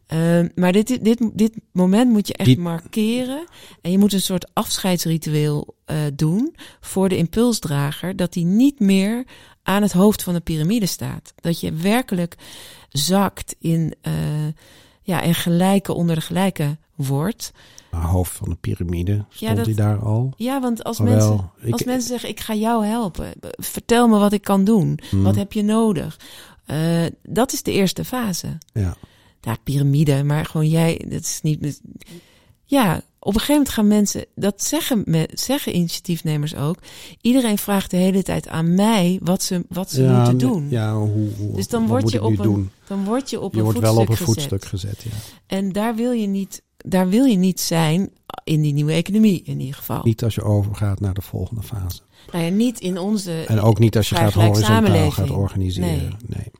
Ehm, 0.08 0.48
maar 0.56 0.72
dit, 0.72 1.04
dit, 1.04 1.30
dit 1.34 1.54
moment 1.72 2.12
moet 2.12 2.28
je 2.28 2.34
echt 2.34 2.48
Die- 2.50 2.60
markeren. 2.60 3.44
En 3.82 3.92
je 3.92 3.98
moet 3.98 4.14
een 4.14 4.22
soort 4.22 4.50
afscheidsritueel 4.54 5.76
eh, 5.86 5.98
doen 6.14 6.56
voor 6.80 7.10
de 7.10 7.18
impulsdrager. 7.18 8.16
Dat 8.16 8.34
hij 8.34 8.44
niet 8.44 8.80
meer 8.80 9.26
aan 9.68 9.82
het 9.82 9.92
hoofd 9.92 10.24
van 10.24 10.34
de 10.34 10.40
piramide 10.40 10.86
staat. 10.86 11.34
Dat 11.36 11.60
je 11.60 11.74
werkelijk 11.74 12.36
zakt 12.90 13.56
in, 13.60 13.94
eh, 14.02 14.14
ja, 15.02 15.22
in 15.22 15.34
gelijke 15.36 15.94
onder 15.94 16.16
de 16.16 16.22
gelijke 16.22 16.78
wordt. 16.96 17.52
Maar 17.92 18.02
hoofd 18.02 18.32
van 18.32 18.50
de 18.50 18.56
piramide, 18.56 19.26
stond 19.30 19.56
dat- 19.56 19.66
hij 19.66 19.76
daar 19.76 20.00
al? 20.00 20.34
Ja, 20.38 20.60
want 20.62 20.84
als, 20.84 21.00
mensen, 21.00 21.52
ik- 21.62 21.72
als 21.72 21.84
mensen 21.84 22.08
zeggen, 22.08 22.30
ik 22.30 22.40
ga 22.40 22.54
jou 22.54 22.86
helpen. 22.86 23.34
Vertel 23.58 24.08
me 24.08 24.18
wat 24.18 24.34
ik 24.34 24.42
kan 24.42 24.64
doen. 24.64 25.00
Hmm. 25.10 25.24
Wat 25.24 25.36
heb 25.36 25.54
je 25.54 25.64
nodig? 25.64 26.20
Eh, 26.66 27.06
dat 27.24 27.54
is 27.54 27.64
de 27.64 27.72
eerste 27.72 28.06
fase. 28.06 28.58
Ja. 28.74 28.96
Ja, 29.42 29.56
piramide, 29.64 30.24
maar 30.24 30.46
gewoon 30.46 30.68
jij, 30.70 31.06
dat 31.10 31.22
is 31.22 31.40
niet... 31.44 31.82
Ja, 32.66 33.02
op 33.28 33.34
een 33.34 33.40
gegeven 33.40 33.54
moment 33.56 33.74
gaan 33.74 33.88
mensen, 33.88 34.26
dat 34.36 34.64
zeggen, 34.64 35.04
zeggen 35.34 35.76
initiatiefnemers 35.76 36.56
ook. 36.56 36.78
Iedereen 37.22 37.58
vraagt 37.58 37.92
de 37.92 37.98
hele 37.98 38.24
tijd 38.24 38.48
aan 38.48 38.76
mij 38.76 39.20
wat 39.24 39.44
ze, 39.44 39.66
wat 39.70 39.92
ze 39.92 40.04
ja, 40.04 40.18
moeten 40.18 40.38
doen. 40.38 40.68
Ja, 40.70 40.96
hoe, 40.96 41.30
hoe, 41.38 41.56
Dus 41.56 41.68
dan 41.68 41.88
word 41.88 42.02
moet 42.04 42.12
je 42.12 42.24
op 42.24 42.38
een 42.38 42.44
doen? 42.44 42.70
Dan 42.88 43.04
word 43.04 43.30
je 43.30 43.40
op 43.40 43.52
Je 43.54 43.58
een 43.58 43.64
wordt 43.64 43.80
voetstuk 43.80 43.96
wel 43.96 44.04
op 44.04 44.10
een 44.10 44.18
gezet. 44.18 44.36
voetstuk 44.36 44.66
gezet, 44.66 45.04
ja. 45.04 45.12
En 45.48 45.72
daar 45.72 45.96
wil 45.96 46.12
je 46.12 46.28
niet, 46.28 46.62
daar 46.78 47.10
wil 47.10 47.24
je 47.24 47.38
niet 47.38 47.60
zijn 47.60 48.10
in 48.44 48.62
die 48.62 48.74
nieuwe 48.74 48.92
economie 48.92 49.42
in 49.44 49.60
ieder 49.60 49.76
geval. 49.76 50.02
Niet 50.04 50.24
als 50.24 50.36
je 50.36 50.42
overgaat 50.44 51.00
naar 51.00 51.14
de 51.14 51.22
volgende 51.22 51.64
fase. 51.64 52.02
Nou 52.32 52.44
ja, 52.44 52.50
niet 52.50 52.80
in 52.80 52.98
onze. 52.98 53.44
En 53.48 53.60
ook 53.62 53.80
niet 53.80 53.98
als 53.98 54.10
je 54.10 54.16
gaat 54.16 54.34
horizontaal 54.34 55.12
gaat 55.12 55.30
organiseren. 55.30 55.92
Nee. 55.92 56.38
Nee. 56.38 56.52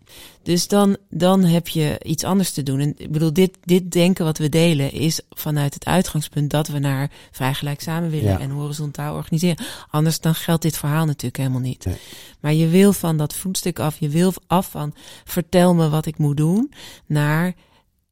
Dus 0.48 0.68
dan, 0.68 0.98
dan 1.10 1.44
heb 1.44 1.68
je 1.68 2.00
iets 2.04 2.24
anders 2.24 2.52
te 2.52 2.64
doen. 2.64 2.80
En 2.80 2.94
ik 2.98 3.12
bedoel, 3.12 3.34
dit, 3.34 3.58
dit 3.64 3.92
denken 3.92 4.26
wat 4.26 4.38
we 4.38 4.50
delen 4.50 4.92
is 4.92 5.22
vanuit 5.30 5.74
het 5.74 5.86
uitgangspunt 5.86 6.50
dat 6.50 6.68
we 6.68 6.80
naar 6.80 7.12
vrijgelijk 7.32 7.82
samen 7.82 8.10
willen 8.10 8.32
Ja. 8.32 8.40
en 8.40 8.50
horizontaal 8.50 9.16
organiseren. 9.16 9.66
Anders 9.90 10.20
dan 10.20 10.36
geldt 10.36 10.62
dit 10.62 10.78
verhaal 10.78 11.06
natuurlijk 11.06 11.38
helemaal 11.38 11.60
niet. 11.60 11.86
Nee. 11.86 11.96
Maar 12.40 12.54
je 12.54 12.68
wil 12.68 12.94
van 12.94 13.18
dat 13.18 13.36
voetstuk 13.36 13.80
af, 13.80 14.00
je 14.00 14.10
wil 14.10 14.34
af 14.48 14.70
van 14.70 14.94
vertel 15.26 15.74
me 15.74 15.90
wat 15.90 16.06
ik 16.06 16.18
moet 16.18 16.38
doen, 16.38 16.72
naar 17.06 17.54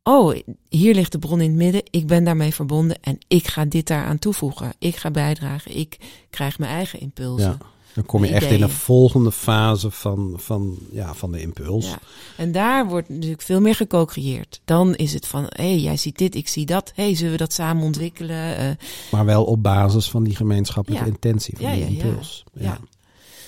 oh, 0.07 0.35
hier 0.69 0.93
ligt 0.93 1.11
de 1.11 1.19
bron 1.19 1.41
in 1.41 1.49
het 1.49 1.57
midden, 1.57 1.81
ik 1.89 2.07
ben 2.07 2.23
daarmee 2.23 2.53
verbonden 2.53 2.97
en 3.01 3.17
ik 3.27 3.47
ga 3.47 3.65
dit 3.65 3.87
daaraan 3.87 4.19
toevoegen. 4.19 4.73
Ik 4.79 4.95
ga 4.95 5.11
bijdragen, 5.11 5.77
ik 5.77 5.97
krijg 6.29 6.59
mijn 6.59 6.71
eigen 6.71 6.99
impulsen. 6.99 7.57
Ja. 7.59 7.73
Dan 7.93 8.05
kom 8.05 8.25
je 8.25 8.31
echt 8.31 8.51
in 8.51 8.61
een 8.61 8.69
volgende 8.69 9.31
fase 9.31 9.91
van, 9.91 10.33
van, 10.37 10.77
ja, 10.91 11.13
van 11.13 11.31
de 11.31 11.41
impuls. 11.41 11.85
Ja. 11.85 11.99
En 12.37 12.51
daar 12.51 12.87
wordt 12.87 13.09
natuurlijk 13.09 13.41
veel 13.41 13.61
meer 13.61 13.75
gecocreëerd. 13.75 14.61
Dan 14.65 14.95
is 14.95 15.13
het 15.13 15.27
van, 15.27 15.43
hé, 15.47 15.63
hey, 15.69 15.79
jij 15.79 15.97
ziet 15.97 16.17
dit, 16.17 16.35
ik 16.35 16.47
zie 16.47 16.65
dat. 16.65 16.91
Hé, 16.95 17.03
hey, 17.03 17.15
zullen 17.15 17.31
we 17.31 17.37
dat 17.37 17.53
samen 17.53 17.83
ontwikkelen? 17.83 18.57
Eh, 18.57 18.69
Maar 19.11 19.25
wel 19.25 19.43
op 19.43 19.63
basis 19.63 20.09
van 20.09 20.23
die 20.23 20.35
gemeenschappelijke 20.35 21.05
Ja. 21.05 21.11
intentie, 21.11 21.57
van 21.57 21.65
Ja, 21.65 21.73
die 21.87 21.97
impuls. 21.97 22.43
Ja. 22.53 22.79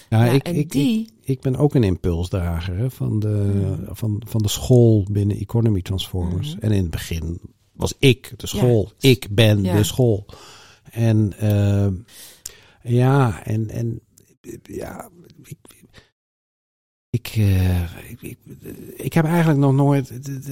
Ja. 0.09 0.25
Ik, 0.25 0.43
en 0.43 0.53
ik, 0.55 0.59
ik, 0.59 0.71
die, 0.71 1.09
ik 1.23 1.41
ben 1.41 1.55
ook 1.55 1.75
een 1.75 1.83
impulsdrager 1.83 2.77
hè, 2.77 2.89
van, 2.91 3.19
de, 3.19 3.27
Mm. 3.27 3.95
van, 3.95 4.21
van 4.25 4.41
de 4.41 4.47
school 4.49 5.05
binnen 5.11 5.37
Economy 5.37 5.81
Transformers. 5.81 6.55
Mhm. 6.55 6.65
En 6.65 6.71
in 6.71 6.81
het 6.81 6.91
begin 6.91 7.39
was 7.73 7.93
ik 7.99 8.33
de 8.37 8.47
school. 8.47 8.91
Ik 8.99 9.27
ben 9.31 9.63
Ja. 9.63 9.75
de 9.75 9.83
school. 9.83 10.25
En 10.91 11.33
eh, 11.39 11.87
ja, 12.83 13.43
en, 13.45 13.69
en 13.69 13.99
ja, 14.63 15.09
ik, 15.43 15.57
ik, 17.17 17.33
eh, 17.35 17.81
ik, 18.09 18.21
ik, 18.21 18.37
ik 18.95 19.13
heb 19.13 19.25
eigenlijk 19.25 19.59
nog 19.59 19.73
nooit. 19.73 20.09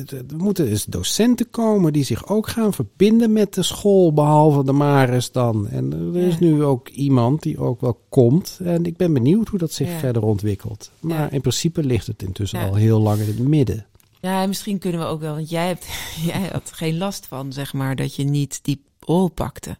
Er 0.10 0.38
moeten 0.38 0.65
dus 0.69 0.84
docenten 0.86 1.50
komen 1.50 1.93
die 1.93 2.03
zich 2.03 2.27
ook 2.27 2.48
gaan 2.48 2.74
verbinden 2.74 3.34
met 3.34 3.53
de 3.53 3.63
school, 3.63 4.13
behalve 4.13 4.63
de 4.63 4.72
Maris 4.72 5.31
dan. 5.31 5.67
En 5.67 5.93
er 5.93 6.22
is 6.22 6.34
Ja. 6.34 6.39
nu 6.39 6.63
ook 6.63 6.89
iemand 6.89 7.41
die 7.41 7.57
ook 7.60 7.81
wel 7.81 8.00
komt. 8.10 8.60
En 8.63 8.86
ik 8.86 8.98
ben 8.98 9.13
benieuwd 9.13 9.48
hoe 9.48 9.60
dat 9.60 9.72
zich 9.72 9.88
Ja. 9.89 9.98
verder 10.00 10.24
ontwikkelt. 10.24 10.91
Maar 11.00 11.17
Ja. 11.19 11.31
in 11.31 11.41
principe 11.41 11.84
ligt 11.84 12.07
het 12.07 12.24
intussen 12.24 12.60
al 12.69 12.75
heel 12.75 13.00
lang 13.00 13.19
in 13.22 13.27
het 13.27 13.39
midden. 13.39 13.86
ja, 14.22 14.41
en 14.41 14.48
misschien 14.48 14.79
kunnen 14.79 15.00
we 15.01 15.05
ook 15.07 15.19
wel, 15.22 15.36
want 15.36 15.50
jij, 15.50 15.67
hebt, 15.67 15.86
jij 16.31 16.50
had 16.51 16.72
geen 16.74 16.98
last 16.98 17.25
van, 17.25 17.53
zeg 17.53 17.74
maar, 17.74 17.95
dat 17.95 18.15
je 18.15 18.24
niet 18.24 18.60
die 18.62 18.81
rol 19.00 19.27
pakte. 19.29 19.77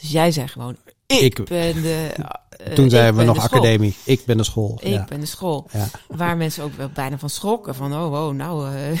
Dus 0.00 0.10
jij 0.12 0.30
zei 0.32 0.48
gewoon, 0.48 0.76
ik, 1.06 1.38
Ik- 1.38 1.48
ben 1.48 1.82
de... 1.82 2.12
eh, 2.58 2.72
Toen 2.74 2.90
zeiden 2.90 3.16
we 3.20 3.24
nog 3.24 3.38
academie. 3.38 3.96
Ik 4.04 4.24
ben 4.24 4.36
de 4.36 4.44
school. 4.44 4.78
Ik 4.82 4.92
ja. 4.92 5.04
ben 5.08 5.20
de 5.20 5.26
school. 5.26 5.66
Ja. 5.72 5.88
Waar 6.08 6.36
mensen 6.36 6.64
ook 6.64 6.72
wel 6.76 6.90
bijna 6.94 7.18
van 7.18 7.30
schrokken. 7.30 7.74
Van, 7.74 7.94
oh, 7.94 8.26
oh 8.26 8.34
nou. 8.34 8.74
eh. 8.74 9.00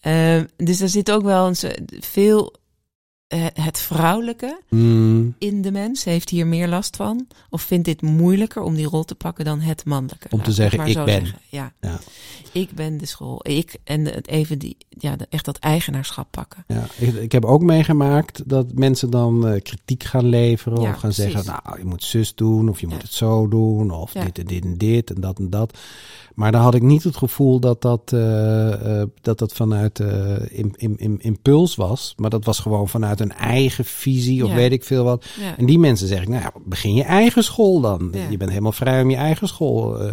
Eh, 0.00 0.42
dus 0.56 0.80
er 0.80 0.88
zit 0.88 1.10
ook 1.10 1.22
wel 1.22 1.46
een, 1.46 1.56
veel 2.00 2.54
het 3.38 3.78
vrouwelijke 3.78 4.60
Mm, 4.68 5.34
in 5.38 5.62
de 5.62 5.70
mens. 5.70 6.04
Heeft 6.04 6.30
hier 6.30 6.46
meer 6.46 6.68
last 6.68 6.96
van? 6.96 7.26
Of 7.50 7.62
vindt 7.62 7.84
dit 7.84 8.02
moeilijker 8.02 8.62
om 8.62 8.74
die 8.74 8.86
rol 8.86 9.04
te 9.04 9.14
pakken 9.14 9.44
dan 9.44 9.60
het 9.60 9.84
mannelijke? 9.84 10.26
Om 10.30 10.42
te 10.42 10.52
zeggen, 10.52 10.86
ik 10.86 10.94
ben. 10.94 11.06
zeggen. 11.06 11.38
Ja. 11.48 11.72
Ja. 11.80 11.98
Ik 12.52 12.70
ben 12.74 12.98
de 12.98 13.06
school. 13.06 13.40
Ik 13.42 13.76
en 13.84 14.04
het 14.04 14.28
even 14.28 14.58
die, 14.58 14.76
ja, 14.88 15.16
echt 15.28 15.44
dat 15.44 15.58
eigenaarschap 15.58 16.26
pakken. 16.30 16.64
Ja, 16.66 16.84
ik, 16.98 17.14
ik 17.14 17.32
heb 17.32 17.44
ook 17.44 17.62
meegemaakt 17.62 18.48
dat 18.48 18.72
mensen 18.74 19.10
dan 19.10 19.48
eh, 19.48 19.62
kritiek 19.62 20.02
gaan 20.04 20.26
leveren. 20.26 20.80
Ja, 20.82 20.88
of 20.90 20.98
gaan 20.98 21.10
precies. 21.12 21.32
zeggen, 21.32 21.60
nou, 21.64 21.78
je 21.78 21.84
moet 21.84 22.04
zus 22.04 22.34
doen. 22.34 22.68
Of 22.68 22.80
je 22.80 22.86
moet 22.86 23.02
het 23.02 23.12
zo 23.12 23.48
doen. 23.48 23.90
Of 23.90 24.12
dit 24.12 24.38
en 24.38 24.46
dit 24.46 24.64
en 24.64 24.78
dit 24.78 25.10
en 25.14 25.20
dat 25.20 25.38
en 25.38 25.50
dat. 25.50 25.78
Maar 26.34 26.52
dan 26.52 26.60
had 26.62 26.74
ik 26.74 26.82
niet 26.82 27.04
het 27.04 27.16
gevoel 27.16 27.60
dat 27.60 27.82
dat, 27.82 28.12
eh, 28.12 29.00
eh, 29.00 29.08
dat, 29.20 29.38
dat 29.38 29.52
vanuit 29.52 30.00
eh, 30.00 30.58
im, 30.58 30.72
im, 30.76 30.94
im- 30.96 31.18
impuls 31.20 31.74
was. 31.76 32.14
Maar 32.16 32.30
dat 32.30 32.44
was 32.44 32.58
gewoon 32.58 32.88
vanuit 32.88 33.19
een 33.20 33.32
eigen 33.32 33.84
visie 33.84 34.44
of 34.44 34.50
Ja. 34.50 34.56
weet 34.56 34.72
ik 34.72 34.84
veel 34.84 35.04
wat. 35.04 35.26
Ja. 35.40 35.56
En 35.56 35.66
die 35.66 35.78
mensen 35.78 36.08
zeggen, 36.08 36.30
nou 36.30 36.42
ja, 36.42 36.52
begin 36.64 36.94
je 36.94 37.02
eigen 37.02 37.44
school 37.44 37.80
dan. 37.80 38.14
Je 38.30 38.36
bent 38.36 38.50
helemaal 38.50 38.72
vrij 38.72 39.02
om 39.02 39.10
je 39.10 39.16
eigen 39.16 39.48
school 39.48 40.00
eh, 40.00 40.12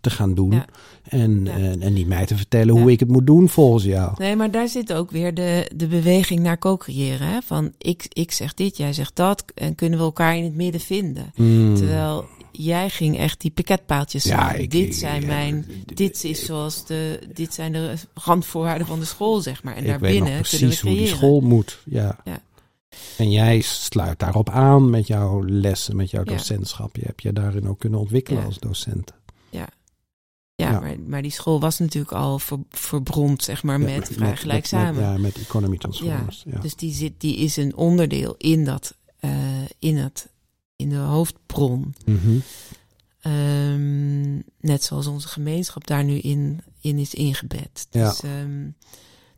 te 0.00 0.10
gaan 0.10 0.34
doen. 0.34 0.50
Ja. 0.52 0.64
En, 1.08 1.44
Ja. 1.44 1.50
en, 1.52 1.82
en 1.82 1.92
niet 1.92 2.06
mij 2.06 2.26
te 2.26 2.36
vertellen 2.36 2.78
hoe 2.78 2.90
ik 2.90 3.00
het 3.00 3.08
moet 3.08 3.26
doen 3.26 3.48
volgens 3.48 3.84
jou. 3.84 4.12
Nee, 4.18 4.36
maar 4.36 4.50
daar 4.50 4.68
zit 4.68 4.92
ook 4.92 5.10
weer 5.10 5.34
de, 5.34 5.70
de 5.76 5.86
beweging 5.86 6.40
naar 6.40 6.58
co-creëren. 6.58 7.26
hè? 7.26 7.38
Van 7.44 7.72
ik, 7.78 8.06
ik 8.08 8.32
zeg 8.32 8.54
dit, 8.54 8.76
jij 8.76 8.92
zegt 8.92 9.16
dat. 9.16 9.44
En 9.54 9.74
kunnen 9.74 9.98
we 9.98 10.04
elkaar 10.04 10.36
in 10.36 10.44
het 10.44 10.54
midden 10.54 10.80
vinden. 10.80 11.32
Hmm. 11.34 11.74
Terwijl 11.76 12.24
jij 12.52 12.90
ging 12.90 13.18
echt 13.18 13.40
die 13.40 13.50
piketpaaltjes 13.50 14.24
Ja, 14.24 14.52
ik- 14.52 14.70
dit 14.70 14.94
zijn 14.96 15.20
ja, 15.20 15.26
mijn, 15.26 15.66
dit 15.94 16.24
is 16.24 16.44
zoals 16.44 16.86
de, 16.86 17.28
dit 17.32 17.54
zijn 17.54 17.72
de 17.72 17.94
randvoorwaarden 18.14 18.86
van 18.86 18.98
de 18.98 19.04
school, 19.04 19.40
zeg 19.40 19.62
maar. 19.62 19.76
En 19.76 19.78
ik 19.84 19.84
weet 19.90 20.00
daarbinnen 20.00 20.36
nog 20.36 20.48
kunnen 20.48 20.68
we 20.68 20.74
precies 20.74 20.80
hoe 20.80 20.94
die 20.96 21.06
school 21.16 21.40
moet. 21.40 21.78
Ja. 21.84 22.18
Ja. 22.24 22.42
En 23.16 23.30
jij 23.30 23.60
sluit 23.60 24.18
daarop 24.18 24.50
aan 24.50 24.90
met 24.90 25.06
jouw 25.06 25.44
lessen, 25.48 25.96
met 25.96 26.10
jouw 26.10 26.24
docentschap. 26.24 26.96
Je 26.96 27.02
hebt 27.06 27.22
je 27.22 27.32
daarin 27.32 27.68
ook 27.68 27.78
kunnen 27.78 27.98
ontwikkelen 28.00 28.44
als 28.44 28.58
docent. 28.58 29.12
Ja, 29.50 29.68
Ja. 30.54 30.80
Maar, 30.80 30.96
maar 31.06 31.22
die 31.22 31.30
school 31.30 31.60
was 31.60 31.78
natuurlijk 31.78 32.12
al 32.12 32.38
ver, 32.38 32.58
zeg 33.36 33.62
maar, 33.62 33.80
Ja, 33.80 33.84
met, 33.84 34.08
vrij 34.12 34.36
gelijk 34.36 34.58
met- 34.58 34.66
samen. 34.68 35.02
ja, 35.02 35.18
met 35.18 35.36
Economy 35.38 35.76
Transformers. 35.76 36.42
Ja. 36.46 36.58
Dus 36.60 36.76
die, 36.76 36.92
zit, 36.94 37.12
die 37.18 37.36
is 37.36 37.56
een 37.56 37.76
onderdeel 37.76 38.34
in 38.38 38.64
dat, 38.64 38.94
eh, 39.20 39.30
in 39.78 39.96
het, 39.96 40.28
in 40.80 40.88
de 40.88 40.96
hoofdbron. 40.96 41.94
Mhm. 42.04 42.38
Ehm, 43.20 44.34
net 44.60 44.82
zoals 44.82 45.06
onze 45.06 45.28
gemeenschap 45.28 45.86
daar 45.86 46.04
nu 46.04 46.18
in, 46.18 46.60
in 46.80 46.98
is 46.98 47.14
ingebed. 47.14 47.86
Ja. 47.90 48.08
Dus, 48.08 48.20
ehm, 48.22 48.68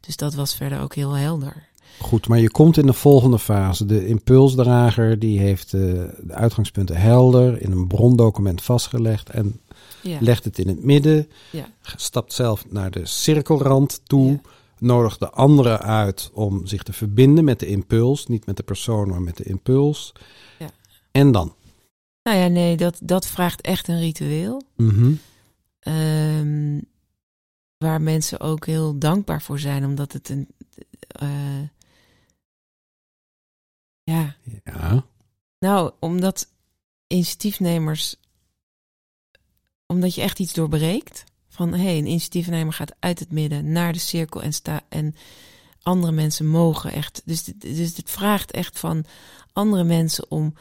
dus 0.01 0.17
dat 0.17 0.35
was 0.35 0.55
verder 0.55 0.81
ook 0.81 0.95
heel 0.95 1.13
helder. 1.13 1.69
Goed, 2.01 2.29
maar 2.29 2.39
je 2.39 2.51
komt 2.51 2.77
in 2.77 2.87
de 2.87 2.93
volgende 2.93 3.39
fase. 3.39 3.87
De 3.87 4.07
impulsdrager 4.07 5.19
die 5.19 5.39
heeft 5.39 5.75
eh, 5.75 5.81
de 5.81 6.33
uitgangspunten 6.33 6.97
helder 6.97 7.63
in 7.63 7.73
een 7.73 7.87
brondocument 7.87 8.63
vastgelegd 8.63 9.31
en 9.31 9.61
Ja. 10.03 10.19
legt 10.21 10.45
het 10.45 10.59
in 10.59 10.69
het 10.69 10.85
midden. 10.85 11.29
Ja. 11.51 11.67
Stapt 11.97 12.33
zelf 12.33 12.65
naar 12.71 12.91
de 12.91 13.07
cirkelrand 13.07 14.01
toe. 14.05 14.31
Ja. 14.31 14.41
Nodigt 14.79 15.19
de 15.19 15.31
anderen 15.31 15.81
uit 15.81 16.31
om 16.33 16.67
zich 16.67 16.83
te 16.83 16.93
verbinden 16.93 17.45
met 17.45 17.61
de 17.61 17.67
impuls. 17.67 18.27
Niet 18.27 18.47
met 18.47 18.57
de 18.57 18.63
persoon, 18.63 19.09
maar 19.09 19.23
met 19.23 19.37
de 19.37 19.45
impuls. 19.45 20.13
En 21.13 21.33
dan? 21.33 21.55
Nou 22.23 22.37
ja, 22.39 22.47
nee, 22.47 22.77
dat, 22.77 22.99
dat 23.03 23.27
vraagt 23.27 23.61
echt 23.61 23.89
een 23.89 23.99
ritueel. 23.99 24.63
Mhm. 24.77 25.13
Ehm, 25.79 26.81
waar 27.77 28.01
mensen 28.01 28.41
ook 28.41 28.67
heel 28.67 28.99
dankbaar 28.99 29.43
voor 29.43 29.59
zijn, 29.59 29.85
omdat 29.85 30.13
het 30.13 30.29
een. 30.29 30.49
eh, 31.09 31.63
ja, 34.03 34.37
Ja. 34.65 35.05
nou, 35.59 35.93
omdat 36.01 36.49
initiatiefnemers. 37.07 38.17
Omdat 39.87 40.15
je 40.15 40.21
echt 40.23 40.39
iets 40.39 40.53
doorbreekt. 40.53 41.25
Van 41.49 41.73
hé, 41.73 41.83
hey, 41.83 41.99
een 41.99 42.07
initiatiefnemer 42.07 42.73
gaat 42.73 42.95
uit 42.99 43.19
het 43.19 43.31
midden 43.33 43.73
naar 43.73 43.93
de 43.93 43.99
cirkel 43.99 44.43
en 44.43 44.53
sta. 44.53 44.81
En 44.89 45.15
andere 45.83 46.13
mensen 46.13 46.47
mogen 46.47 46.93
echt. 46.93 47.23
Dus, 47.25 47.43
dus 47.45 47.97
het 47.97 48.11
vraagt 48.11 48.51
echt 48.51 48.79
van 48.79 49.05
andere 49.53 49.85
mensen 49.85 50.31
om 50.31 50.55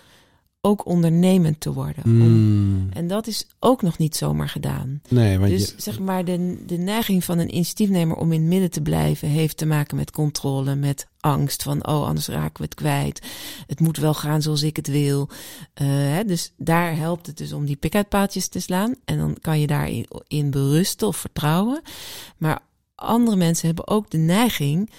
ook 0.62 0.86
ondernemend 0.86 1.60
te 1.60 1.74
worden. 1.74 2.04
Om- 2.04 2.12
Mm. 2.12 2.90
en 2.94 3.08
dat 3.08 3.28
is 3.28 3.46
ook 3.60 3.82
nog 3.82 3.98
niet 3.98 4.16
zomaar 4.16 4.50
gedaan. 4.50 5.02
Nee, 5.10 5.38
want 5.40 5.52
Dus 5.52 5.70
je, 5.70 5.74
zeg 5.78 6.00
maar, 6.00 6.26
de, 6.26 6.64
de 6.66 6.78
neiging 6.78 7.24
van 7.24 7.40
een 7.40 7.54
initiatiefnemer 7.56 8.16
om 8.16 8.32
in 8.32 8.40
het 8.42 8.50
midden 8.50 8.72
te 8.72 8.82
blijven, 8.82 9.28
heeft 9.28 9.58
te 9.58 9.66
maken 9.66 9.98
met 9.98 10.12
controle, 10.12 10.76
met 10.76 11.08
angst 11.20 11.64
van, 11.64 11.88
oh, 11.88 12.06
anders 12.08 12.28
raken 12.28 12.58
we 12.58 12.64
het 12.64 12.74
kwijt. 12.76 13.22
Het 13.68 13.80
moet 13.80 13.98
wel 13.98 14.14
gaan 14.14 14.42
zoals 14.42 14.64
ik 14.64 14.76
het 14.76 14.88
wil. 14.88 15.30
Eh, 15.74 15.88
hè, 15.88 16.24
dus 16.26 16.54
daar 16.58 16.96
helpt 16.98 17.28
het 17.28 17.38
dus 17.38 17.54
om 17.54 17.66
die 17.66 17.76
piketpaaltjes 17.76 18.48
te 18.48 18.60
slaan. 18.60 18.96
En 19.06 19.18
dan 19.18 19.38
kan 19.42 19.60
je 19.60 19.68
daarin 19.68 20.06
in 20.28 20.52
berusten 20.52 21.08
of 21.08 21.18
vertrouwen. 21.18 21.82
Maar 22.38 22.60
andere 22.96 23.38
mensen 23.38 23.66
hebben 23.68 23.88
ook 23.88 24.10
de 24.10 24.18
neiging. 24.18 24.90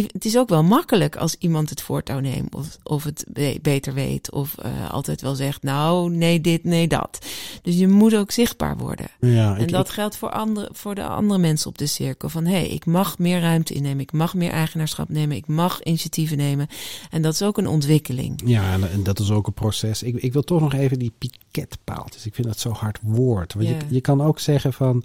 Het 0.00 0.24
is 0.24 0.38
ook 0.38 0.48
wel 0.48 0.62
makkelijk 0.62 1.16
als 1.16 1.36
iemand 1.38 1.70
het 1.70 1.82
voortouw 1.82 2.18
neemt 2.18 2.54
of, 2.54 2.78
of 2.82 3.04
het 3.04 3.24
be- 3.32 3.58
beter 3.62 3.94
weet 3.94 4.30
of 4.30 4.58
eh, 4.58 4.90
altijd 4.90 5.20
wel 5.20 5.34
zegt, 5.34 5.62
nou, 5.62 6.10
nee 6.10 6.40
dit, 6.40 6.64
nee 6.64 6.88
dat. 6.88 7.26
Dus 7.62 7.76
je 7.76 7.88
moet 7.88 8.14
ook 8.16 8.30
zichtbaar 8.30 8.76
worden. 8.76 9.06
ja, 9.20 9.56
En 9.56 9.62
ik, 9.62 9.68
dat 9.70 9.86
ik- 9.86 9.92
geldt 9.92 10.16
voor, 10.16 10.30
andere, 10.30 10.68
voor 10.72 10.94
de 10.94 11.02
andere 11.06 11.40
mensen 11.40 11.68
op 11.68 11.78
de 11.78 11.86
cirkel. 11.86 12.28
Van 12.28 12.44
hé, 12.44 12.52
hey, 12.52 12.68
ik 12.68 12.86
mag 12.86 13.18
meer 13.18 13.40
ruimte 13.40 13.74
innemen. 13.74 14.00
Ik 14.00 14.12
mag 14.12 14.34
meer 14.34 14.50
eigenaarschap 14.50 15.08
nemen. 15.08 15.36
Ik 15.36 15.46
mag 15.46 15.82
initiatieven 15.82 16.36
nemen. 16.36 16.66
En 17.10 17.22
dat 17.22 17.32
is 17.34 17.42
ook 17.42 17.58
een 17.58 17.66
ontwikkeling. 17.68 18.42
ja, 18.44 18.72
en, 18.72 18.90
en 18.90 19.02
dat 19.02 19.18
is 19.18 19.30
ook 19.30 19.46
een 19.46 19.52
proces. 19.52 20.02
Ik, 20.02 20.16
ik 20.16 20.32
wil 20.32 20.42
toch 20.42 20.60
nog 20.60 20.72
even 20.74 20.98
die 20.98 21.12
piketpaaltjes. 21.18 22.26
Ik 22.26 22.34
vind 22.34 22.46
dat 22.46 22.58
zo 22.60 22.70
hard 22.70 22.98
woord. 23.02 23.54
Want 23.54 23.68
Ja. 23.68 23.74
je, 23.74 23.94
je 23.94 24.00
kan 24.00 24.22
ook 24.22 24.38
zeggen 24.38 24.72
van 24.72 25.04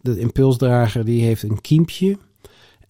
de 0.00 0.18
impulsdrager 0.18 1.04
die 1.04 1.22
heeft 1.22 1.42
een 1.42 1.60
kiempje. 1.60 2.18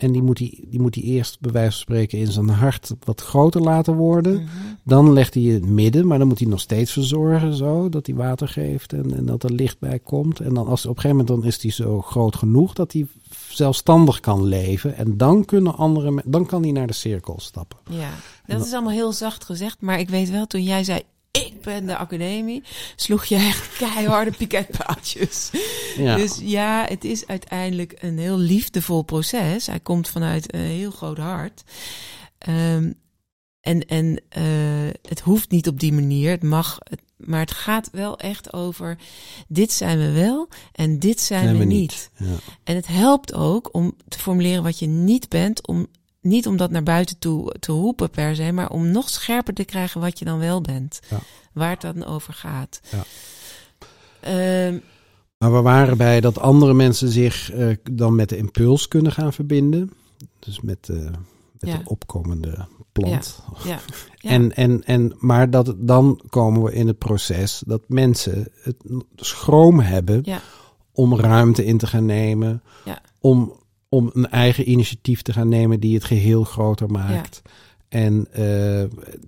En 0.01 0.13
die 0.13 0.23
moet 0.23 0.39
hij, 0.39 0.65
die 0.67 0.81
moet 0.81 0.95
hij 0.95 1.05
eerst, 1.05 1.41
bij 1.41 1.53
wijze 1.53 1.71
van 1.71 1.81
spreken, 1.81 2.19
in 2.19 2.33
zijn 2.33 2.49
hart 2.49 2.95
wat 3.05 3.21
groter 3.21 3.61
laten 3.61 3.95
worden. 3.95 4.33
Mhm. 4.33 4.49
Dan 4.85 5.13
legt 5.13 5.35
hij 5.35 5.43
het 5.43 5.67
midden, 5.67 6.07
maar 6.07 6.19
dan 6.19 6.29
moet 6.29 6.39
hij 6.39 6.49
nog 6.49 6.61
steeds 6.61 6.93
verzorgen, 6.93 7.55
zo, 7.55 7.89
dat 7.89 8.07
hij 8.07 8.15
water 8.15 8.49
geeft 8.49 8.93
en, 8.93 9.17
en 9.17 9.27
dat 9.27 9.43
er 9.43 9.53
licht 9.53 9.79
bij 9.79 9.99
komt. 9.99 10.41
En 10.41 10.55
dan 10.55 10.67
als, 10.67 10.87
op 10.87 10.97
een 10.97 11.01
gegeven 11.01 11.17
moment 11.17 11.29
dan 11.29 11.45
is 11.45 11.63
hij 11.63 11.71
zo 11.71 12.01
groot 12.01 12.37
genoeg 12.37 12.73
dat 12.73 12.93
hij 12.93 13.07
zelfstandig 13.49 14.21
kan 14.21 14.45
leven. 14.45 14.97
En 14.97 15.17
dan, 15.17 15.45
kunnen 15.45 15.77
andere, 15.77 16.23
dan 16.25 16.47
kan 16.47 16.63
hij 16.63 16.73
naar 16.73 16.87
de 16.87 16.93
cirkel 16.93 17.41
stappen. 17.41 17.79
Ja, 17.91 18.11
dat 18.47 18.67
is 18.67 18.73
allemaal 18.73 18.93
heel 18.93 19.13
zacht 19.13 19.45
gezegd. 19.45 19.81
Maar 19.81 19.99
ik 19.99 20.09
weet 20.09 20.31
wel, 20.31 20.47
toen 20.47 20.63
jij 20.63 20.85
zei, 20.85 21.01
ik 21.31 21.61
ben 21.63 21.87
de 21.87 21.97
academie, 21.97 22.63
sloeg 22.97 23.25
je 23.25 23.37
echt 23.37 23.77
keiharde 23.77 24.31
piketpaaltjes. 24.31 25.51
Ja, 25.97 26.17
Dus 26.17 26.39
ja, 26.43 26.87
het 26.89 27.05
is 27.05 27.27
uiteindelijk 27.27 27.95
een 27.99 28.19
heel 28.19 28.39
liefdevol 28.39 29.03
proces. 29.03 29.67
Hij 29.67 29.81
komt 29.81 30.09
vanuit 30.09 30.55
een 30.55 30.61
heel 30.61 30.91
groot 30.91 31.19
hart. 31.19 31.63
Ehm, 32.39 32.93
en 33.61 33.87
en 33.87 34.23
eh, 34.29 34.43
het 35.09 35.21
hoeft 35.21 35.51
niet 35.51 35.69
op 35.69 35.81
die 35.81 35.93
manier. 35.93 36.31
Het 36.31 36.43
mag, 36.43 36.79
maar 37.17 37.41
het 37.41 37.51
gaat 37.51 37.89
wel 37.93 38.19
echt 38.19 38.53
over: 38.53 38.99
dit 39.49 39.73
zijn 39.73 39.99
we 39.99 40.11
wel 40.11 40.49
en 40.73 40.99
dit 40.99 41.21
zijn, 41.21 41.53
we, 41.53 41.59
we 41.59 41.65
niet. 41.65 42.11
niet. 42.19 42.29
Ja. 42.29 42.37
En 42.65 42.75
het 42.75 42.87
helpt 42.87 43.35
ook 43.35 43.75
om 43.75 43.97
te 44.09 44.19
formuleren 44.19 44.63
wat 44.63 44.79
je 44.79 44.87
niet 44.87 45.29
bent, 45.29 45.67
om 45.67 45.87
niet 46.21 46.47
om 46.47 46.57
dat 46.57 46.71
naar 46.71 46.83
buiten 46.83 47.19
toe 47.19 47.55
te 47.61 47.73
roepen 47.73 48.11
per 48.11 48.35
se, 48.37 48.53
maar 48.53 48.71
om 48.71 48.91
nog 48.91 49.09
scherper 49.09 49.55
te 49.55 49.65
krijgen 49.65 50.01
wat 50.01 50.19
je 50.19 50.25
dan 50.25 50.39
wel 50.39 50.61
bent. 50.61 51.01
Ja. 51.11 51.19
Waar 51.53 51.71
het 51.71 51.81
dan 51.81 52.05
over 52.05 52.33
gaat. 52.33 52.81
Ja. 52.91 53.03
Ehm, 54.21 54.79
Maar 55.39 55.53
we 55.53 55.61
waren 55.61 55.97
bij 55.97 56.21
dat 56.21 56.39
andere 56.39 56.75
mensen 56.75 57.09
zich 57.09 57.51
eh, 57.53 57.77
dan 57.91 58.15
met 58.15 58.29
de 58.29 58.37
impuls 58.37 58.89
kunnen 58.89 59.13
gaan 59.13 59.33
verbinden. 59.33 59.93
Dus 60.39 60.61
met, 60.61 60.89
eh, 60.89 60.97
met 60.97 61.71
Ja. 61.71 61.77
de 61.77 61.85
opkomende 61.85 62.67
plant. 62.93 63.43
ja. 63.65 63.71
ja. 63.71 63.79
En, 64.31 64.55
en, 64.57 64.85
en, 64.85 65.15
maar 65.19 65.51
dat, 65.51 65.75
dan 65.77 66.21
komen 66.29 66.63
we 66.63 66.73
in 66.73 66.87
het 66.87 66.99
proces 66.99 67.63
dat 67.67 67.83
mensen 67.87 68.49
het 68.63 68.77
schroom 69.17 69.81
hebben 69.81 70.25
om 70.93 71.17
ruimte 71.17 71.65
in 71.65 71.79
te 71.79 71.87
gaan 71.87 72.07
nemen. 72.07 72.63
Ja. 72.85 73.01
Om, 73.21 73.53
om 73.91 74.11
een 74.13 74.29
eigen 74.29 74.71
initiatief 74.71 75.23
te 75.23 75.33
gaan 75.33 75.49
nemen 75.49 75.81
die 75.81 75.95
het 75.95 76.05
geheel 76.05 76.45
groter 76.45 76.91
maakt. 76.91 77.43
En 77.91 78.27
eh, 78.33 78.85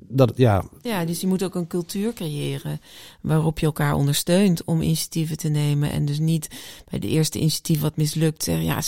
dat, 0.09 0.33
ja, 0.37 0.65
Ja, 0.83 1.05
dus 1.05 1.21
je 1.21 1.27
moet 1.27 1.43
ook 1.43 1.55
een 1.55 1.67
cultuur 1.67 2.13
creëren 2.13 2.81
waarop 3.21 3.59
je 3.59 3.67
elkaar 3.67 3.95
ondersteunt 3.95 4.65
om 4.65 4.83
initiatieven 4.83 5.37
te 5.37 5.49
nemen. 5.49 5.91
En 5.91 6.05
dus 6.05 6.19
niet 6.19 6.49
bij 6.91 6.99
de 6.99 7.09
eerste 7.09 7.39
initiatief 7.39 7.81
wat 7.81 7.97
mislukt 7.97 8.43
zeggen, 8.43 8.65
ja, 8.65 8.81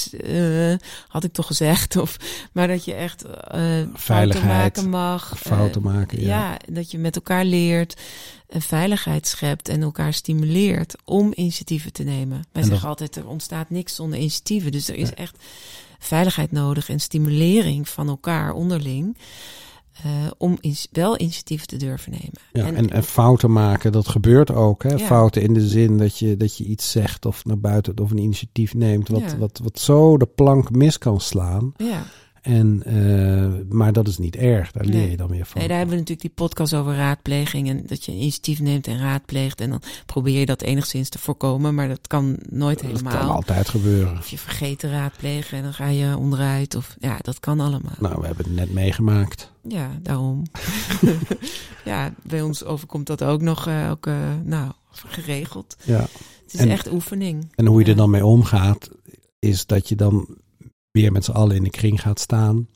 eh, 0.70 0.78
had 1.08 1.24
ik 1.24 1.32
toch 1.32 1.46
gezegd. 1.46 1.96
Of, 1.96 2.16
maar 2.52 2.68
dat 2.68 2.84
je 2.84 2.94
echt 2.94 3.24
eh 3.24 3.32
fouten 3.32 3.98
Veiligheid, 3.98 4.76
maken 4.76 4.88
mag. 4.90 5.38
fouten 5.38 5.82
maken. 5.82 6.20
Ja. 6.20 6.26
ja, 6.26 6.58
dat 6.72 6.90
je 6.90 6.98
met 6.98 7.16
elkaar 7.16 7.44
leert, 7.44 8.00
een 8.48 8.62
veiligheid 8.62 9.26
schept 9.26 9.68
en 9.68 9.82
elkaar 9.82 10.12
stimuleert 10.12 10.94
om 11.04 11.32
initiatieven 11.34 11.92
te 11.92 12.02
nemen. 12.02 12.44
Wij 12.52 12.62
En 12.62 12.68
zeggen 12.68 12.88
altijd, 12.88 13.16
er 13.16 13.28
ontstaat 13.28 13.70
niks 13.70 13.94
zonder 13.94 14.18
initiatieven. 14.18 14.72
Dus 14.72 14.88
er 14.88 14.96
is 14.96 15.14
echt 15.14 15.36
veiligheid 16.04 16.52
nodig 16.52 16.88
en 16.88 17.00
stimulering 17.00 17.88
van 17.88 18.08
elkaar 18.08 18.52
onderling. 18.52 19.16
eh, 19.94 20.10
om 20.38 20.56
ins- 20.60 20.88
wel 20.92 21.20
initiatieven 21.20 21.66
te 21.66 21.76
durven 21.76 22.10
nemen. 22.10 22.32
Ja, 22.52 22.76
en, 22.76 22.90
en, 22.90 23.02
fouten 23.04 23.52
maken, 23.52 23.92
dat 23.92 24.08
gebeurt 24.08 24.50
ook. 24.50 24.82
Hè? 24.82 24.88
Ja. 24.94 24.98
Fouten 24.98 25.42
in 25.42 25.54
de 25.54 25.68
zin 25.68 25.98
dat 25.98 26.18
je, 26.18 26.36
dat 26.36 26.56
je 26.56 26.64
iets 26.64 26.90
zegt 26.90 27.26
of 27.26 27.44
naar 27.44 27.58
buiten 27.58 27.98
of 28.00 28.10
een 28.10 28.18
initiatief 28.18 28.74
neemt 28.74 29.08
wat, 29.08 29.20
Ja. 29.20 29.36
wat, 29.38 29.60
wat 29.62 29.78
zo 29.78 30.16
de 30.16 30.26
plank 30.26 30.70
mis 30.70 30.98
kan 30.98 31.20
slaan. 31.20 31.72
ja. 31.76 32.02
En, 32.44 32.82
eh, 32.84 33.74
maar 33.74 33.92
dat 33.92 34.08
is 34.08 34.18
niet 34.18 34.36
erg, 34.36 34.72
daar 34.72 34.84
leer 34.84 34.94
Nee. 35.00 35.10
je 35.10 35.16
dan 35.16 35.28
weer 35.28 35.46
van. 35.46 35.58
Nee, 35.58 35.68
daar 35.68 35.76
hebben 35.78 35.94
we 35.94 36.00
natuurlijk 36.00 36.28
die 36.36 36.46
podcast 36.46 36.74
over 36.74 36.94
raadpleging. 36.94 37.68
En 37.68 37.82
dat 37.86 38.04
je 38.04 38.12
een 38.12 38.18
initiatief 38.18 38.60
neemt 38.60 38.86
en 38.86 38.98
raadpleegt. 38.98 39.60
En 39.60 39.70
dan 39.70 39.82
probeer 40.06 40.38
je 40.40 40.46
dat 40.46 40.62
enigszins 40.62 41.08
te 41.08 41.18
voorkomen. 41.18 41.74
Maar 41.74 41.88
dat 41.88 42.06
kan 42.06 42.36
nooit 42.50 42.80
dat 42.80 42.90
helemaal. 42.90 43.18
kan 43.18 43.28
altijd 43.30 43.68
gebeuren. 43.68 44.18
Of 44.18 44.28
je 44.28 44.38
vergeet 44.38 44.78
te 44.78 44.90
raadplegen 44.90 45.56
en 45.56 45.62
dan 45.62 45.72
ga 45.74 45.86
je 45.86 46.16
onderuit. 46.18 46.74
Of 46.74 46.96
ja, 46.98 47.18
dat 47.22 47.40
kan 47.40 47.60
allemaal. 47.60 47.92
Nou, 47.98 48.20
we 48.20 48.26
hebben 48.26 48.44
het 48.46 48.54
net 48.54 48.72
meegemaakt. 48.72 49.52
Ja, 49.68 49.90
daarom. 50.02 50.42
ja, 51.84 52.14
bij 52.22 52.42
ons 52.42 52.64
overkomt 52.64 53.06
dat 53.06 53.22
ook 53.22 53.40
nog 53.40 53.66
eh, 53.66 53.90
ook, 53.90 54.06
eh, 54.06 54.16
nou, 54.42 54.70
geregeld. 54.90 55.76
Ja. 55.84 56.00
Het 56.00 56.52
is 56.54 56.60
En- 56.60 56.68
echt 56.70 56.92
oefening. 56.92 57.52
En 57.54 57.66
hoe 57.66 57.80
je 57.80 57.86
er 57.90 57.96
dan 57.96 58.10
mee 58.10 58.26
omgaat, 58.26 58.88
is 59.38 59.66
dat 59.66 59.88
je 59.88 59.94
dan 59.96 60.26
weer 60.94 61.12
met 61.12 61.24
z'n 61.24 61.30
allen 61.30 61.56
in 61.56 61.62
de 61.62 61.70
kring 61.70 62.00
gaat 62.00 62.20
staan. 62.20 62.68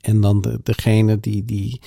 En 0.00 0.20
dan 0.20 0.40
de, 0.40 0.60
degene 0.62 1.20
die, 1.20 1.44
die, 1.44 1.80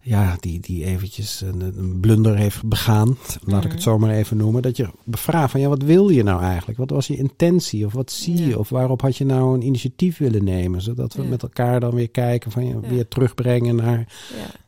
ja, 0.00 0.36
die, 0.40 0.60
die 0.60 0.84
eventjes 0.84 1.40
een, 1.40 1.60
een 1.60 2.00
blunder 2.00 2.36
heeft 2.36 2.64
begaan, 2.64 3.06
laat 3.44 3.58
ik 3.60 3.64
Mhm. 3.64 3.74
het 3.74 3.82
zo 3.82 3.98
maar 3.98 4.10
even 4.10 4.36
noemen. 4.36 4.62
Dat 4.62 4.76
je 4.76 4.88
bevraagt 5.04 5.50
van, 5.50 5.60
ja, 5.60 5.68
wat 5.68 5.82
wil 5.82 6.08
je 6.08 6.22
nou 6.22 6.42
eigenlijk? 6.42 6.78
Wat 6.78 6.90
was 6.90 7.06
je 7.06 7.16
intentie? 7.16 7.86
Of 7.86 7.92
wat 7.92 8.10
zie 8.12 8.36
je? 8.36 8.46
Ja. 8.48 8.56
Of 8.56 8.68
waarop 8.68 9.00
had 9.00 9.16
je 9.16 9.24
nou 9.24 9.54
een 9.54 9.62
initiatief 9.66 10.18
willen 10.18 10.44
nemen? 10.44 10.82
Zodat 10.82 11.14
we 11.14 11.22
Ja. 11.22 11.28
met 11.28 11.42
elkaar 11.42 11.80
dan 11.80 11.94
weer 11.94 12.10
kijken 12.10 12.50
van, 12.50 12.66
ja, 12.66 12.78
Ja. 12.82 12.88
weer 12.88 13.08
terugbrengen 13.08 13.76
naar, 13.76 14.12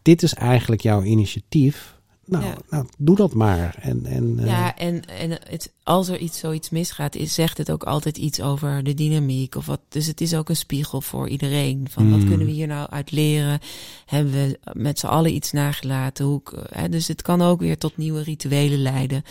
dit 0.02 0.22
is 0.22 0.34
eigenlijk 0.34 0.80
jouw 0.80 1.02
initiatief. 1.02 2.00
Nou, 2.24 2.44
Ja. 2.44 2.56
nou 2.70 2.86
doe 2.98 3.16
dat 3.16 3.34
maar. 3.34 3.76
En, 3.80 4.06
en, 4.06 4.38
eh, 4.38 4.46
Ja, 4.46 4.76
en, 4.76 5.04
en 5.06 5.30
het, 5.30 5.72
als 5.82 6.08
er 6.08 6.18
iets 6.18 6.38
zoiets 6.38 6.70
misgaat, 6.70 7.14
is, 7.14 7.34
zegt 7.34 7.58
het 7.58 7.70
ook 7.70 7.82
altijd 7.84 8.16
iets 8.16 8.40
over 8.40 8.82
de 8.84 8.94
dynamiek. 8.94 9.54
Of 9.54 9.66
wat, 9.66 9.80
dus 9.88 10.06
het 10.06 10.20
is 10.20 10.34
ook 10.34 10.48
een 10.48 10.56
spiegel 10.56 11.00
voor 11.00 11.28
iedereen. 11.28 11.86
Van 11.90 12.10
wat 12.10 12.20
Mm. 12.20 12.28
kunnen 12.28 12.46
we 12.46 12.52
hier 12.52 12.66
nou 12.66 12.90
uit 12.90 13.10
leren? 13.10 13.60
Hebben 14.06 14.32
we 14.32 14.58
met 14.72 14.98
z'n 14.98 15.06
allen 15.06 15.34
iets 15.34 15.52
nagelaten? 15.52 16.24
Hoe, 16.24 16.42
hè, 16.70 16.88
dus 16.88 17.08
het 17.08 17.22
kan 17.22 17.42
ook 17.42 17.60
weer 17.60 17.78
tot 17.78 17.96
nieuwe 17.96 18.22
rituelen 18.22 18.82
leiden. 18.82 19.24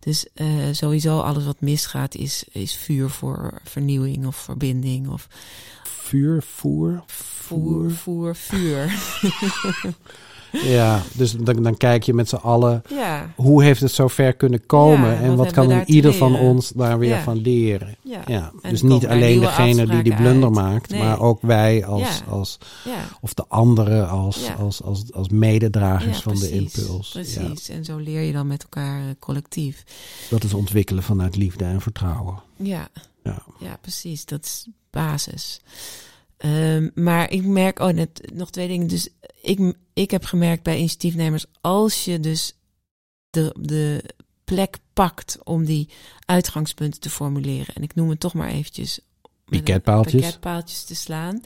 Dus 0.00 0.26
eh, 0.34 0.46
sowieso 0.72 1.20
alles 1.20 1.44
wat 1.44 1.60
misgaat 1.60 2.14
is, 2.14 2.44
is 2.52 2.74
vuur 2.76 3.10
voor 3.10 3.60
vernieuwing 3.64 4.26
of 4.26 4.36
verbinding. 4.36 5.08
Of 5.08 5.28
vuur, 5.84 6.42
voer. 6.42 7.02
voer, 7.06 7.90
voer, 7.90 8.36
vuur. 8.36 8.92
Ja, 10.62 11.02
dus 11.12 11.32
dan, 11.32 11.62
dan 11.62 11.76
kijk 11.76 12.02
je 12.02 12.14
met 12.14 12.28
z'n 12.28 12.34
allen, 12.36 12.82
ja, 12.88 13.32
hoe 13.36 13.62
heeft 13.62 13.80
het 13.80 13.92
zover 13.92 14.32
kunnen 14.32 14.66
komen? 14.66 15.10
Ja, 15.10 15.20
en 15.20 15.36
wat 15.36 15.50
kan 15.50 15.82
ieder 15.86 16.14
van 16.14 16.34
ons 16.36 16.68
daar 16.68 16.98
weer 16.98 17.08
Ja. 17.08 17.22
van 17.22 17.36
leren? 17.36 17.96
ja, 18.26 18.52
dus 18.62 18.82
niet 18.82 19.06
alleen 19.06 19.40
degene 19.40 19.86
die 19.86 20.02
die 20.02 20.14
blunder 20.14 20.44
uit. 20.48 20.54
maakt, 20.58 20.90
Nee. 20.90 21.02
maar 21.02 21.20
ook 21.20 21.38
wij 21.42 21.84
als, 21.86 22.20
als 22.28 22.58
ja. 22.84 23.04
of 23.20 23.34
de 23.34 23.44
anderen 23.48 24.08
als, 24.08 24.50
als, 24.58 24.82
als, 24.82 25.12
als 25.12 25.28
mededragers 25.28 26.20
van 26.20 26.34
de 26.34 26.50
impuls. 26.50 27.12
Ja, 27.12 27.20
Precies, 27.20 27.68
en 27.68 27.84
zo 27.84 27.96
leer 27.96 28.20
je 28.20 28.32
dan 28.32 28.46
met 28.46 28.62
elkaar 28.62 29.00
eh, 29.00 29.06
collectief. 29.18 29.84
dat 30.30 30.44
is 30.44 30.54
ontwikkelen 30.54 31.02
vanuit 31.02 31.36
liefde 31.36 31.64
en 31.64 31.80
vertrouwen. 31.80 32.34
Ja, 32.56 32.88
Ja. 33.24 33.42
ja 33.58 33.78
precies. 33.80 34.24
Dat 34.24 34.44
is 34.44 34.66
basis. 34.90 35.60
Ehm, 36.38 36.88
maar 36.94 37.30
ik 37.30 37.44
merk, 37.44 37.78
oh 37.78 37.88
net 37.88 38.30
nog 38.34 38.50
twee 38.50 38.68
dingen. 38.68 38.86
Dus 38.86 39.08
ik, 39.42 39.74
ik 39.92 40.10
heb 40.10 40.24
gemerkt 40.24 40.62
bij 40.62 40.76
initiatiefnemers, 40.76 41.46
als 41.60 42.04
je 42.04 42.20
dus 42.20 42.56
de, 43.30 43.54
de 43.60 44.04
plek 44.44 44.76
pakt 44.92 45.38
om 45.44 45.64
die 45.64 45.88
uitgangspunten 46.24 47.00
te 47.00 47.10
formuleren. 47.10 47.74
En 47.74 47.82
ik 47.82 47.94
noem 47.94 48.08
het 48.08 48.20
toch 48.20 48.34
maar 48.34 48.48
eventjes. 48.48 49.00
Piketpaaltjes. 49.44 50.20
Piketpaaltjes 50.20 50.84
te 50.84 50.94
slaan. 50.94 51.42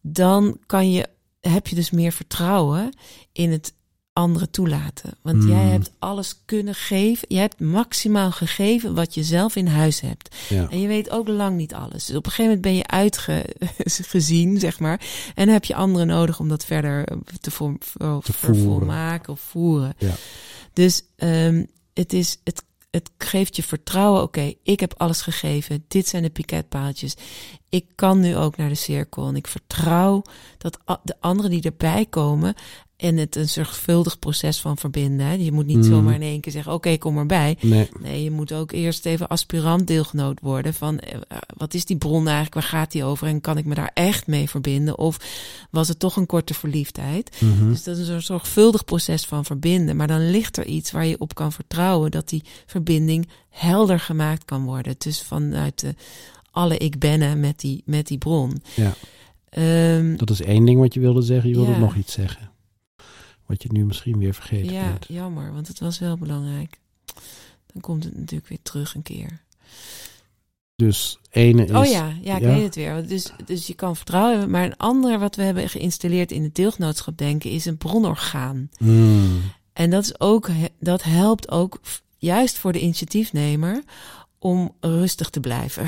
Dan 0.00 0.58
kan 0.66 0.90
je, 0.90 1.08
heb 1.40 1.66
je 1.66 1.74
dus 1.74 1.90
meer 1.90 2.12
vertrouwen 2.12 2.96
in 3.32 3.50
het 3.50 3.74
anderen 4.12 4.50
toelaten. 4.50 5.10
Want 5.22 5.36
Mm. 5.42 5.48
jij 5.48 5.64
hebt 5.64 5.90
alles 5.98 6.42
kunnen 6.44 6.74
geven. 6.74 7.24
Je 7.28 7.38
hebt 7.38 7.60
maximaal 7.60 8.30
gegeven 8.32 8.94
wat 8.94 9.14
je 9.14 9.22
zelf 9.22 9.56
in 9.56 9.66
huis 9.66 10.00
hebt. 10.00 10.36
Ja. 10.48 10.68
En 10.70 10.80
je 10.80 10.86
weet 10.88 11.10
ook 11.10 11.28
lang 11.28 11.56
niet 11.56 11.74
alles. 11.74 12.04
Dus 12.06 12.16
op 12.16 12.24
een 12.26 12.32
gegeven 12.32 12.44
moment 12.44 12.62
ben 12.62 12.74
je 12.74 12.86
uitgezien, 12.86 14.58
zeg 14.66 14.78
maar. 14.80 15.00
En 15.34 15.44
dan 15.44 15.54
heb 15.54 15.64
je 15.64 15.74
anderen 15.74 16.06
nodig 16.06 16.40
om 16.40 16.48
dat 16.48 16.64
verder 16.64 17.04
eh, 17.08 17.16
te, 17.40 17.50
vol- 17.50 17.78
Te 17.78 18.32
voeren. 18.32 18.62
volmaken 18.62 19.32
of 19.32 19.40
voeren. 19.40 19.94
Ja. 19.98 20.14
Dus 20.72 21.02
ehm, 21.16 21.64
het, 21.94 22.12
is, 22.12 22.38
het, 22.44 22.62
het 22.90 23.10
geeft 23.18 23.56
je 23.56 23.62
vertrouwen. 23.62 24.22
Oké, 24.22 24.52
ik 24.62 24.80
heb 24.80 24.94
alles 24.96 25.20
gegeven. 25.20 25.84
Dit 25.88 26.08
zijn 26.08 26.22
de 26.22 26.30
piketpaaltjes. 26.30 27.14
Ik 27.68 27.86
kan 27.94 28.20
nu 28.20 28.36
ook 28.36 28.56
naar 28.56 28.68
de 28.68 28.74
cirkel. 28.74 29.28
En 29.28 29.36
ik 29.36 29.46
vertrouw 29.46 30.22
dat 30.58 30.78
de 31.02 31.14
anderen 31.20 31.50
die 31.50 31.62
erbij 31.62 32.06
komen... 32.10 32.54
en 33.02 33.16
het 33.16 33.36
een 33.36 33.48
zorgvuldig 33.48 34.18
proces 34.18 34.60
van 34.60 34.76
verbinden. 34.76 35.26
Hè. 35.26 35.32
Je 35.32 35.52
moet 35.52 35.66
niet 35.66 35.76
Mm. 35.76 35.82
zomaar 35.82 36.14
in 36.14 36.22
één 36.22 36.40
keer 36.40 36.52
zeggen... 36.52 36.72
oké, 36.72 36.96
kom 36.98 37.18
erbij. 37.18 37.56
Nee, 37.60 37.88
Nee, 38.00 38.22
je 38.22 38.30
moet 38.30 38.52
ook 38.52 38.72
eerst 38.72 39.06
even 39.06 39.28
aspirant 39.28 39.86
deelgenoot 39.86 40.40
worden 40.40 40.74
van 40.74 40.98
eh, 40.98 41.14
eh, 41.28 41.38
wat 41.56 41.74
is 41.74 41.84
die 41.84 41.96
bron 41.96 42.24
eigenlijk, 42.26 42.54
waar 42.54 42.62
gaat 42.80 42.92
die 42.92 43.04
over 43.04 43.26
en 43.26 43.40
kan 43.40 43.58
ik 43.58 43.64
me 43.64 43.74
daar 43.74 43.90
echt 43.94 44.26
mee 44.26 44.48
verbinden 44.48 44.98
of 44.98 45.16
was 45.70 45.88
het 45.88 45.98
toch 45.98 46.16
een 46.16 46.26
korte 46.26 46.54
verliefdheid? 46.54 47.36
Mhm. 47.40 47.68
Dus 47.68 47.82
dat 47.82 47.96
is 47.96 48.08
een 48.08 48.22
zorgvuldig 48.22 48.84
proces 48.84 49.24
van 49.24 49.44
verbinden, 49.44 49.96
maar 49.96 50.06
dan 50.08 50.30
ligt 50.30 50.56
er 50.56 50.66
iets 50.66 50.90
waar 50.90 51.06
je 51.06 51.18
op 51.18 51.34
kan 51.34 51.52
vertrouwen 51.52 52.10
dat 52.10 52.28
die 52.28 52.42
verbinding 52.66 53.28
helder 53.50 54.00
gemaakt 54.00 54.44
kan 54.44 54.64
worden. 54.64 54.94
Dus 54.98 55.22
vanuit 55.22 55.80
de 55.80 55.94
alle 56.50 56.76
ik 56.78 56.98
bennen 56.98 57.40
met 57.40 57.60
die, 57.60 57.82
met 57.86 58.06
die 58.06 58.18
bron. 58.18 58.62
Ja. 58.74 58.94
Ehm, 59.50 60.16
Dat 60.16 60.30
is 60.30 60.40
één 60.42 60.64
ding 60.64 60.80
wat 60.80 60.94
je 60.94 61.00
wilde 61.00 61.22
zeggen. 61.22 61.48
Je 61.48 61.54
wilde 61.56 61.70
Ja. 61.70 61.78
nog 61.78 61.96
iets 61.96 62.12
zeggen. 62.12 62.50
Wat 63.52 63.62
je 63.62 63.72
nu 63.72 63.84
misschien 63.84 64.18
weer 64.18 64.34
vergeten 64.34 64.72
ja, 64.72 64.88
bent. 64.88 65.06
jammer, 65.08 65.52
want 65.52 65.68
het 65.68 65.78
was 65.78 65.98
wel 65.98 66.16
belangrijk. 66.16 66.78
Dan 67.66 67.80
komt 67.80 68.04
het 68.04 68.16
natuurlijk 68.16 68.48
weer 68.48 68.62
terug 68.62 68.94
een 68.94 69.02
keer. 69.02 69.40
Dus 70.76 71.18
ene 71.30 71.64
is... 71.64 71.70
oh 71.70 71.84
ja, 71.84 72.16
ja, 72.22 72.36
ik 72.36 72.42
ja. 72.42 72.54
weet 72.54 72.62
het 72.62 72.74
weer. 72.74 73.06
Dus, 73.06 73.32
dus 73.44 73.66
je 73.66 73.74
kan 73.74 73.96
vertrouwen. 73.96 74.50
Maar 74.50 74.64
een 74.64 74.76
ander 74.76 75.18
wat 75.18 75.36
we 75.36 75.42
hebben 75.42 75.68
geïnstalleerd 75.68 76.32
in 76.32 76.42
het 76.42 76.54
deelgenootschap 76.54 77.18
denken 77.18 77.50
is 77.50 77.64
een 77.64 77.76
bronorgaan. 77.76 78.70
Hmm. 78.76 79.40
En 79.72 79.90
dat, 79.90 80.04
is 80.04 80.20
ook, 80.20 80.48
dat 80.78 81.02
helpt 81.02 81.50
ook 81.50 81.80
juist 82.18 82.58
voor 82.58 82.72
de 82.72 82.80
initiatiefnemer 82.80 83.82
om 84.38 84.74
rustig 84.80 85.30
te 85.30 85.40
blijven. 85.40 85.86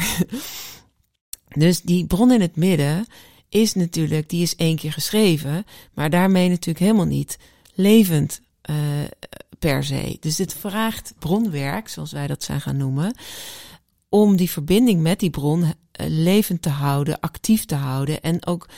dus 1.64 1.80
die 1.80 2.06
bron 2.06 2.32
in 2.32 2.40
het 2.40 2.56
midden 2.56 3.06
is 3.48 3.74
natuurlijk, 3.74 4.28
die 4.28 4.42
is 4.42 4.56
één 4.56 4.76
keer 4.76 4.92
geschreven, 4.92 5.64
maar 5.94 6.10
daarmee 6.10 6.48
natuurlijk 6.48 6.84
helemaal 6.84 7.06
niet 7.06 7.38
levend 7.74 8.40
eh, 8.60 8.76
per 9.58 9.84
se. 9.84 10.16
Dus 10.20 10.36
dit 10.36 10.54
vraagt 10.54 11.14
bronwerk, 11.18 11.88
zoals 11.88 12.12
wij 12.12 12.26
dat 12.26 12.42
zijn 12.42 12.60
gaan 12.60 12.76
noemen, 12.76 13.14
om 14.08 14.36
die 14.36 14.50
verbinding 14.50 15.00
met 15.00 15.20
die 15.20 15.30
bron 15.30 15.62
eh, 15.62 16.06
levend 16.08 16.62
te 16.62 16.68
houden, 16.68 17.20
actief 17.20 17.64
te 17.64 17.74
houden 17.74 18.20
en 18.20 18.46
ook 18.46 18.68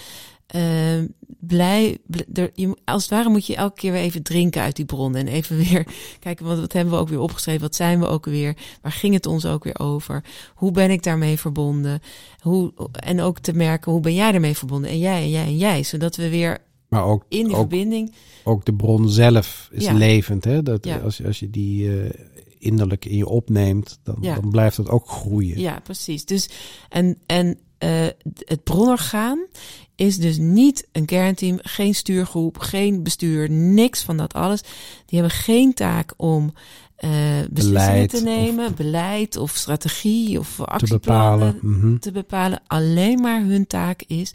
eh, 0.46 1.02
blij. 1.40 1.98
als 2.84 3.02
het 3.02 3.10
ware 3.10 3.28
moet 3.28 3.46
je 3.46 3.56
elke 3.56 3.80
keer 3.80 3.92
weer 3.92 4.00
even 4.00 4.22
drinken 4.22 4.62
uit 4.62 4.76
die 4.76 4.84
bron 4.84 5.16
en 5.16 5.26
even 5.26 5.56
weer 5.56 5.86
kijken 6.20 6.46
wat, 6.46 6.58
wat 6.58 6.72
hebben 6.72 6.94
we 6.94 7.00
ook 7.00 7.08
weer 7.08 7.20
opgeschreven, 7.20 7.60
wat 7.60 7.74
zijn 7.74 8.00
we 8.00 8.06
ook 8.06 8.24
weer, 8.24 8.56
waar 8.82 8.92
ging 8.92 9.14
het 9.14 9.26
ons 9.26 9.46
ook 9.46 9.64
weer 9.64 9.78
over, 9.78 10.24
hoe 10.54 10.70
ben 10.70 10.90
ik 10.90 11.02
daarmee 11.02 11.38
verbonden, 11.38 12.00
hoe 12.40 12.72
en 12.92 13.20
ook 13.20 13.38
te 13.38 13.52
merken 13.52 13.92
hoe 13.92 14.00
ben 14.00 14.14
jij 14.14 14.32
daarmee 14.32 14.56
verbonden 14.56 14.90
en 14.90 14.98
jij 14.98 15.22
en 15.22 15.30
jij 15.30 15.44
en 15.44 15.56
jij, 15.56 15.82
zodat 15.82 16.16
we 16.16 16.28
weer 16.28 16.58
Maar 16.96 17.04
ook, 17.06 17.24
in 17.28 17.38
die 17.44 17.52
ook, 17.52 17.58
verbinding 17.58 18.12
ook 18.44 18.64
de 18.64 18.74
bron 18.74 19.08
zelf 19.10 19.68
is 19.72 19.84
Ja. 19.84 19.92
levend. 19.92 20.44
Hè? 20.44 20.62
Dat, 20.62 20.84
Ja. 20.84 20.96
als, 20.96 21.16
je- 21.16 21.26
als 21.26 21.38
je 21.38 21.50
die 21.50 22.00
eh, 22.02 22.10
innerlijk 22.58 23.04
in 23.04 23.16
je 23.16 23.28
opneemt, 23.28 23.98
dan, 24.02 24.16
Ja. 24.20 24.34
dan 24.34 24.50
blijft 24.50 24.76
het 24.76 24.88
ook 24.88 25.08
groeien. 25.08 25.60
Ja, 25.60 25.80
precies. 25.80 26.24
Dus 26.24 26.48
en, 26.88 27.18
en 27.26 27.58
eh, 27.78 28.06
het 28.38 28.62
bronorgaan 28.64 29.46
is 29.94 30.18
dus 30.18 30.38
niet 30.38 30.88
een 30.92 31.04
kernteam, 31.04 31.58
geen 31.62 31.94
stuurgroep, 31.94 32.58
geen 32.58 33.02
bestuur, 33.02 33.50
niks 33.50 34.02
van 34.02 34.16
dat 34.16 34.32
alles. 34.34 34.60
Die 35.06 35.18
hebben 35.20 35.36
geen 35.38 35.74
taak 35.74 36.14
om 36.16 36.52
eh 36.96 37.10
beslissingen 37.50 37.72
Beleid 37.72 38.10
te 38.10 38.22
nemen, 38.22 38.66
of- 38.66 38.74
beleid 38.74 39.36
of 39.36 39.50
strategie 39.50 40.38
of 40.38 40.54
te 40.56 40.64
actieplannen 40.64 41.38
bepalen. 41.38 41.58
Mhm. 41.62 41.98
te 41.98 42.12
bepalen. 42.12 42.60
Alleen 42.66 43.20
maar 43.20 43.40
hun 43.42 43.66
taak 43.66 44.02
is 44.06 44.34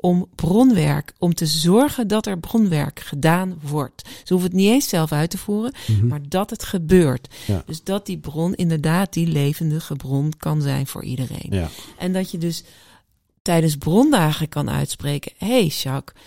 om 0.00 0.26
bronwerk, 0.34 1.12
om 1.18 1.34
te 1.34 1.46
zorgen 1.46 2.08
dat 2.08 2.26
er 2.26 2.38
bronwerk 2.38 3.00
gedaan 3.00 3.58
wordt. 3.62 4.02
Ze 4.24 4.32
hoeven 4.32 4.50
het 4.50 4.58
niet 4.58 4.70
eens 4.70 4.88
zelf 4.88 5.12
uit 5.12 5.30
te 5.30 5.38
voeren, 5.38 5.72
Mhm. 5.86 6.06
maar 6.06 6.20
dat 6.28 6.50
het 6.50 6.62
gebeurt. 6.64 7.34
Ja. 7.46 7.62
Dus 7.66 7.82
dat 7.82 8.06
die 8.06 8.18
bron 8.18 8.54
inderdaad 8.54 9.12
die 9.12 9.26
levendige 9.26 9.94
bron 9.96 10.32
kan 10.36 10.62
zijn 10.62 10.86
voor 10.86 11.04
iedereen. 11.04 11.46
Ja. 11.50 11.68
En 11.98 12.12
dat 12.12 12.30
je 12.30 12.38
dus 12.38 12.64
tijdens 13.42 13.76
brondagen 13.76 14.48
kan 14.48 14.70
uitspreken: 14.70 15.32
hé 15.36 15.46
hey 15.46 15.66
Jacques, 15.66 16.22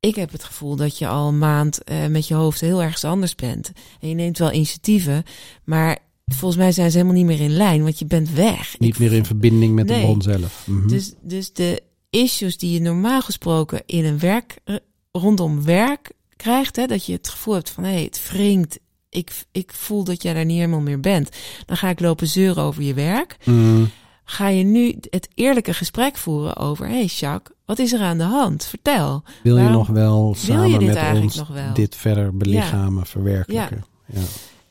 ik 0.00 0.14
heb 0.14 0.32
het 0.32 0.44
gevoel 0.44 0.76
dat 0.76 0.98
je 0.98 1.06
al 1.08 1.28
een 1.28 1.38
maand 1.38 1.84
eh, 1.84 2.06
met 2.06 2.28
je 2.28 2.34
hoofd 2.34 2.60
heel 2.60 2.82
ergens 2.82 3.04
anders 3.04 3.34
bent. 3.34 3.72
En 4.00 4.08
je 4.08 4.14
neemt 4.14 4.38
wel 4.38 4.52
initiatieven, 4.52 5.22
maar 5.64 5.98
volgens 6.26 6.56
mij 6.60 6.72
zijn 6.72 6.90
ze 6.90 6.96
helemaal 6.96 7.18
niet 7.18 7.26
meer 7.26 7.40
in 7.40 7.56
lijn, 7.56 7.82
want 7.82 7.98
je 7.98 8.06
bent 8.06 8.30
weg. 8.30 8.78
Niet 8.78 8.90
Ik 8.94 8.98
meer 8.98 9.12
in 9.12 9.24
verbinding 9.24 9.74
met 9.74 9.86
Nee. 9.86 9.98
de 10.00 10.04
bron 10.04 10.22
zelf. 10.22 10.66
Mhm. 10.66 10.88
dus, 10.88 11.12
dus 11.22 11.52
de 11.52 11.82
issues 12.22 12.58
die 12.58 12.72
je 12.72 12.80
normaal 12.80 13.22
gesproken 13.22 13.82
in 13.86 14.04
een 14.04 14.18
werk, 14.18 14.58
eh, 14.64 14.76
rondom 15.12 15.64
werk 15.64 16.10
krijgt, 16.36 16.76
hè, 16.76 16.86
dat 16.86 17.06
je 17.06 17.12
het 17.12 17.28
gevoel 17.28 17.54
hebt 17.54 17.70
van 17.70 17.84
hé, 17.84 17.92
hey, 17.92 18.02
het 18.02 18.28
wringt. 18.30 18.78
Ik, 19.08 19.44
ik 19.52 19.72
voel 19.72 20.04
dat 20.04 20.22
jij 20.22 20.34
daar 20.34 20.44
niet 20.44 20.56
helemaal 20.56 20.80
meer 20.80 21.00
bent. 21.00 21.30
Dan 21.66 21.76
ga 21.76 21.88
ik 21.88 22.00
lopen 22.00 22.26
zeuren 22.26 22.62
over 22.62 22.82
je 22.82 22.94
werk. 22.94 23.36
Mhm. 23.44 23.84
Ga 24.24 24.48
je 24.48 24.64
nu 24.64 24.96
het 25.10 25.28
eerlijke 25.34 25.74
gesprek 25.74 26.16
voeren 26.16 26.56
over: 26.56 26.86
hé, 26.86 26.92
hey, 26.92 27.04
Jacques, 27.04 27.56
wat 27.64 27.78
is 27.78 27.92
er 27.92 28.00
aan 28.00 28.18
de 28.18 28.24
hand? 28.24 28.64
Vertel. 28.64 29.22
Wil 29.42 29.56
je 29.56 29.62
Waarom 29.62 29.78
nog 29.78 29.88
wel 29.88 30.34
samen 30.38 30.84
met 30.84 31.22
ons 31.22 31.36
nog 31.36 31.48
wel? 31.48 31.74
dit 31.74 31.96
verder 31.96 32.36
belichamen, 32.36 33.06
verwerkelijken? 33.06 33.84
Ja. 34.06 34.20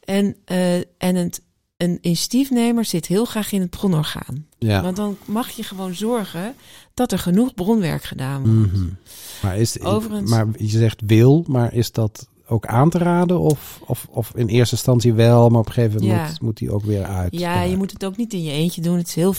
En, 0.03 0.35
eh, 0.45 0.75
en 0.77 1.15
het, 1.15 1.41
een 1.77 1.97
initiatiefnemer 2.01 2.85
zit 2.85 3.05
heel 3.05 3.25
graag 3.25 3.51
in 3.51 3.61
het 3.61 3.69
bronorgaan. 3.69 4.45
Ja. 4.59 4.81
Want 4.81 4.95
dan 4.95 5.17
mag 5.25 5.49
je 5.49 5.63
gewoon 5.63 5.95
zorgen 5.95 6.55
dat 6.93 7.11
er 7.11 7.19
genoeg 7.19 7.53
bronwerk 7.53 8.03
gedaan 8.03 8.55
wordt. 8.57 8.71
Mhm. 8.73 8.85
Maar, 9.41 9.57
is, 9.57 9.79
Overigens- 9.79 10.29
maar 10.29 10.47
je 10.57 10.67
zegt 10.67 11.01
wil, 11.05 11.43
maar 11.47 11.73
is 11.73 11.91
dat 11.91 12.27
ook 12.47 12.65
aan 12.65 12.89
te 12.89 12.97
raden? 12.97 13.39
Of, 13.39 13.79
of, 13.85 14.07
of 14.09 14.31
in 14.35 14.47
eerste 14.47 14.75
instantie 14.75 15.13
wel, 15.13 15.49
maar 15.49 15.59
op 15.59 15.67
een 15.67 15.73
gegeven 15.73 16.01
moment 16.01 16.19
Ja. 16.19 16.27
moet, 16.27 16.41
moet 16.41 16.57
die 16.57 16.71
ook 16.71 16.83
weer 16.83 17.03
uit? 17.05 17.39
Ja, 17.39 17.61
je 17.61 17.77
moet 17.77 17.91
het 17.91 18.05
ook 18.05 18.17
niet 18.17 18.33
in 18.33 18.43
je 18.43 18.51
eentje 18.51 18.81
doen. 18.81 18.97
Het 18.97 19.07
is 19.07 19.15
heel, 19.15 19.33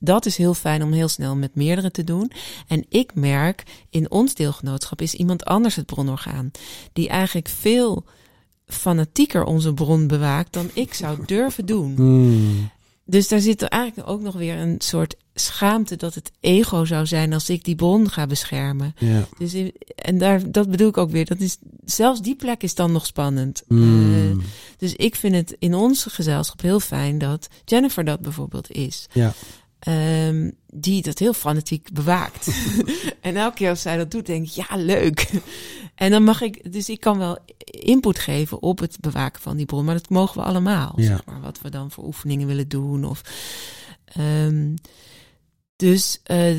dat 0.00 0.26
is 0.26 0.36
heel 0.36 0.54
fijn 0.54 0.82
om 0.82 0.92
heel 0.92 1.08
snel 1.08 1.36
met 1.36 1.54
meerdere 1.54 1.90
te 1.90 2.04
doen. 2.04 2.30
En 2.68 2.84
ik 2.88 3.14
merk, 3.14 3.64
in 3.90 4.10
ons 4.10 4.34
deelgenootschap 4.34 5.00
is 5.00 5.14
iemand 5.14 5.44
anders 5.44 5.76
het 5.76 5.86
bronorgaan. 5.86 6.50
Die 6.92 7.08
eigenlijk 7.08 7.48
veel 7.48 8.04
fanatieker 8.72 9.44
onze 9.44 9.74
bron 9.74 10.06
bewaakt 10.06 10.52
dan 10.52 10.70
ik 10.72 10.94
zou 10.94 11.18
durven 11.26 11.66
doen. 11.66 11.94
Hmm. 11.96 12.70
Dus 13.04 13.28
daar 13.28 13.40
zit 13.40 13.62
er 13.62 13.68
eigenlijk 13.68 14.08
ook 14.08 14.20
nog 14.20 14.34
weer 14.34 14.56
een 14.56 14.74
soort 14.78 15.14
schaamte 15.34 15.96
dat 15.96 16.14
het 16.14 16.30
ego 16.40 16.84
zou 16.84 17.06
zijn 17.06 17.32
als 17.32 17.50
ik 17.50 17.64
die 17.64 17.74
bron 17.74 18.10
ga 18.10 18.26
beschermen. 18.26 18.94
Ja. 18.98 19.26
Dus 19.38 19.54
in- 19.54 19.72
en 19.94 20.18
daar, 20.18 20.50
dat 20.50 20.70
bedoel 20.70 20.88
ik 20.88 20.96
ook 20.96 21.10
weer. 21.10 21.24
Dat 21.24 21.40
is, 21.40 21.56
zelfs 21.84 22.20
die 22.22 22.36
plek 22.36 22.62
is 22.62 22.74
dan 22.74 22.92
nog 22.92 23.06
spannend. 23.06 23.62
Hmm. 23.68 24.14
Eh, 24.14 24.44
dus 24.78 24.94
ik 24.94 25.14
vind 25.16 25.34
het 25.34 25.56
in 25.58 25.74
ons 25.74 26.04
gezelschap 26.10 26.60
heel 26.62 26.80
fijn 26.80 27.18
dat 27.18 27.48
Jennifer 27.64 28.04
dat 28.04 28.20
bijvoorbeeld 28.20 28.70
is. 28.70 29.06
ja. 29.12 29.32
Ehm, 29.82 30.50
die 30.66 31.02
dat 31.02 31.18
heel 31.18 31.32
fanatiek 31.32 31.92
bewaakt. 31.92 32.48
en 33.20 33.36
elke 33.36 33.56
keer 33.56 33.68
als 33.68 33.82
zij 33.82 33.96
dat 33.96 34.10
doet, 34.10 34.26
denk 34.26 34.46
ik, 34.46 34.50
ja, 34.50 34.76
leuk. 34.76 35.30
en 35.94 36.10
dan 36.10 36.22
mag 36.22 36.40
ik, 36.40 36.72
dus 36.72 36.88
ik 36.88 37.00
kan 37.00 37.18
wel 37.18 37.38
input 37.64 38.18
geven 38.18 38.62
op 38.62 38.78
het 38.78 39.00
bewaken 39.00 39.42
van 39.42 39.56
die 39.56 39.66
bron, 39.66 39.84
maar 39.84 39.94
dat 39.94 40.08
mogen 40.08 40.40
we 40.40 40.46
allemaal. 40.46 40.92
Ja. 40.96 41.06
Zeg 41.06 41.24
maar, 41.24 41.40
wat 41.40 41.60
we 41.60 41.70
dan 41.70 41.90
voor 41.90 42.04
oefeningen 42.04 42.46
willen 42.46 42.68
doen. 42.68 43.04
Of, 43.04 43.22
ehm, 44.04 44.74
dus, 45.76 46.20
eh, 46.22 46.56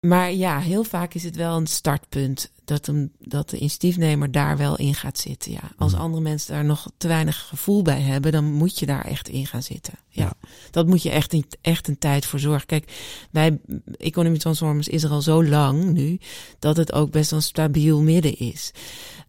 maar 0.00 0.32
ja, 0.32 0.60
heel 0.60 0.84
vaak 0.84 1.14
is 1.14 1.22
het 1.22 1.36
wel 1.36 1.56
een 1.56 1.66
startpunt 1.66 2.51
dat, 2.64 2.86
hem, 2.86 3.10
dat 3.18 3.50
de 3.50 3.56
initiatiefnemer 3.58 4.30
daar 4.30 4.56
wel 4.56 4.76
in 4.76 4.94
gaat 4.94 5.18
zitten. 5.18 5.52
Ja. 5.52 5.60
Als 5.78 5.92
Mhm. 5.92 6.00
andere 6.00 6.22
mensen 6.22 6.54
daar 6.54 6.64
nog 6.64 6.90
te 6.96 7.08
weinig 7.08 7.46
gevoel 7.48 7.82
bij 7.82 8.00
hebben, 8.00 8.32
dan 8.32 8.44
moet 8.52 8.78
je 8.78 8.86
daar 8.86 9.04
echt 9.04 9.28
in 9.28 9.46
gaan 9.46 9.62
zitten. 9.62 9.94
Ja, 10.08 10.22
Ja. 10.24 10.48
dat 10.70 10.86
moet 10.86 11.02
je 11.02 11.10
echt, 11.10 11.32
een- 11.32 11.44
echt 11.60 11.88
een 11.88 11.98
tijd 11.98 12.26
voor 12.26 12.38
zorgen. 12.38 12.66
Kijk, 12.66 12.92
bij 13.30 13.58
Economy 13.96 14.38
Transformers 14.38 14.88
is 14.88 15.02
er 15.02 15.10
al 15.10 15.22
zo 15.22 15.44
lang 15.44 15.84
nu 15.92 16.18
dat 16.58 16.76
het 16.76 16.92
ook 16.92 17.10
best 17.10 17.30
wel 17.30 17.38
een 17.38 17.44
stabiel 17.44 18.00
midden 18.02 18.38
is. 18.38 18.72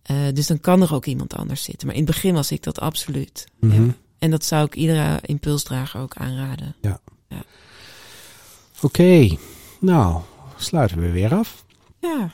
Eh, 0.03 0.17
dus 0.33 0.47
dan 0.47 0.59
kan 0.59 0.81
er 0.81 0.93
ook 0.93 1.05
iemand 1.05 1.35
anders 1.35 1.63
zitten. 1.63 1.87
Maar 1.87 1.95
in 1.95 2.03
het 2.03 2.11
begin 2.11 2.33
was 2.33 2.51
ik 2.51 2.63
dat 2.63 2.79
absoluut. 2.79 3.45
Mhm. 3.59 3.85
Ja. 3.85 3.93
En 4.19 4.31
dat 4.31 4.45
zou 4.45 4.65
ik 4.65 4.75
iedere 4.75 5.19
impulsdrager 5.21 5.99
ook 6.01 6.15
aanraden. 6.15 6.75
Oké, 8.81 9.37
nou, 9.79 10.21
sluiten 10.57 10.99
we 10.99 11.11
weer 11.11 11.33
af. 11.35 11.62
Ja, 12.03 12.31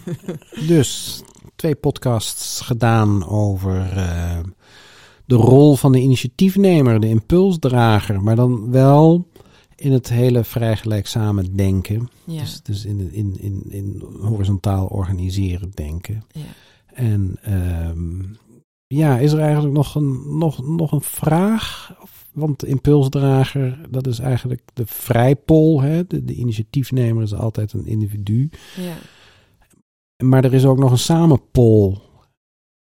Dus 0.74 1.22
twee 1.56 1.74
podcasts 1.74 2.60
gedaan 2.60 3.26
over 3.28 3.96
eh, 3.96 4.38
de 5.24 5.34
rol 5.34 5.76
van 5.76 5.92
de 5.92 6.00
initiatiefnemer, 6.00 7.00
de 7.00 7.08
impulsdrager, 7.08 8.22
maar 8.22 8.36
dan 8.36 8.70
wel 8.70 9.28
in 9.76 9.92
het 9.92 10.08
hele 10.08 10.44
vrijgelijkzamen 10.44 11.56
denken. 11.56 12.08
ja, 12.24 12.40
Dus, 12.40 12.62
dus 12.62 12.84
in, 12.84 13.12
in, 13.12 13.36
in, 13.40 13.62
in 13.68 14.02
horizontaal 14.20 14.86
organiseren 14.86 15.70
denken. 15.74 16.24
ja. 16.32 16.40
En 16.94 17.36
ehm, 17.42 18.22
ja, 18.86 19.18
is 19.18 19.32
er 19.32 19.38
eigenlijk 19.40 19.74
nog 19.74 19.94
een, 19.94 20.38
nog, 20.38 20.66
nog 20.66 20.92
een 20.92 21.02
vraag? 21.02 21.94
Want 22.32 22.60
de 22.60 22.66
impulsdrager, 22.66 23.78
dat 23.90 24.06
is 24.06 24.18
eigenlijk 24.18 24.62
de 24.72 24.86
vrijpol. 24.86 25.80
Hè? 25.80 26.06
De, 26.06 26.24
de 26.24 26.34
initiatiefnemer 26.34 27.22
is 27.22 27.34
altijd 27.34 27.72
een 27.72 27.86
individu. 27.86 28.50
ja. 28.76 28.94
Maar 30.24 30.44
er 30.44 30.54
is 30.54 30.64
ook 30.64 30.78
nog 30.78 30.90
een 30.90 30.98
samenpol. 30.98 31.98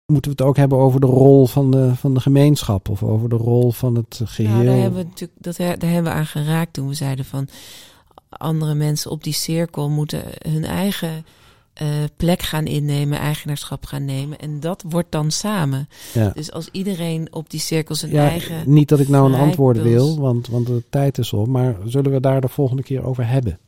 Moeten 0.06 0.30
we 0.30 0.36
het 0.38 0.48
ook 0.48 0.56
hebben 0.56 0.78
over 0.78 1.00
de 1.00 1.06
rol 1.06 1.46
van 1.46 1.70
de, 1.70 1.94
van 1.94 2.14
de 2.14 2.20
gemeenschap 2.20 2.88
of 2.88 3.02
over 3.02 3.28
de 3.28 3.36
rol 3.36 3.72
van 3.72 3.94
het 3.94 4.20
geheel? 4.24 4.52
Nou, 4.52 4.64
daar 4.64 4.76
hebben 4.76 4.98
we 4.98 5.08
natuurlijk, 5.08 5.42
dat, 5.42 5.56
daar 5.56 5.90
hebben 5.90 6.12
we 6.12 6.18
aan 6.18 6.26
geraakt 6.26 6.72
toen 6.72 6.88
we 6.88 6.94
zeiden 6.94 7.24
van 7.24 7.48
andere 8.28 8.74
mensen 8.74 9.10
op 9.10 9.24
die 9.24 9.32
cirkel 9.32 9.90
moeten 9.90 10.22
hun 10.48 10.64
eigen 10.64 11.24
eh, 11.80 11.88
plek 12.16 12.42
gaan 12.42 12.64
innemen, 12.66 13.18
eigenaarschap 13.18 13.86
gaan 13.86 14.04
nemen. 14.04 14.38
En 14.38 14.60
dat 14.60 14.84
wordt 14.88 15.12
dan 15.12 15.30
samen. 15.30 15.88
Ja. 16.14 16.30
Dus 16.34 16.52
als 16.52 16.68
iedereen 16.72 17.28
op 17.32 17.50
die 17.50 17.60
cirkel 17.60 17.94
zijn 17.94 18.12
Ja, 18.12 18.28
eigen. 18.28 18.62
niet 18.72 18.88
dat 18.88 19.00
ik 19.00 19.08
nou 19.08 19.32
een 19.32 19.40
antwoord 19.40 19.82
wil, 19.82 20.18
want, 20.20 20.46
want 20.48 20.66
de 20.66 20.82
tijd 20.90 21.18
is 21.18 21.32
op. 21.32 21.46
Maar 21.46 21.76
zullen 21.84 22.12
we 22.12 22.20
daar 22.20 22.40
de 22.40 22.48
volgende 22.48 22.82
keer 22.82 23.04
over 23.04 23.26
hebben? 23.28 23.58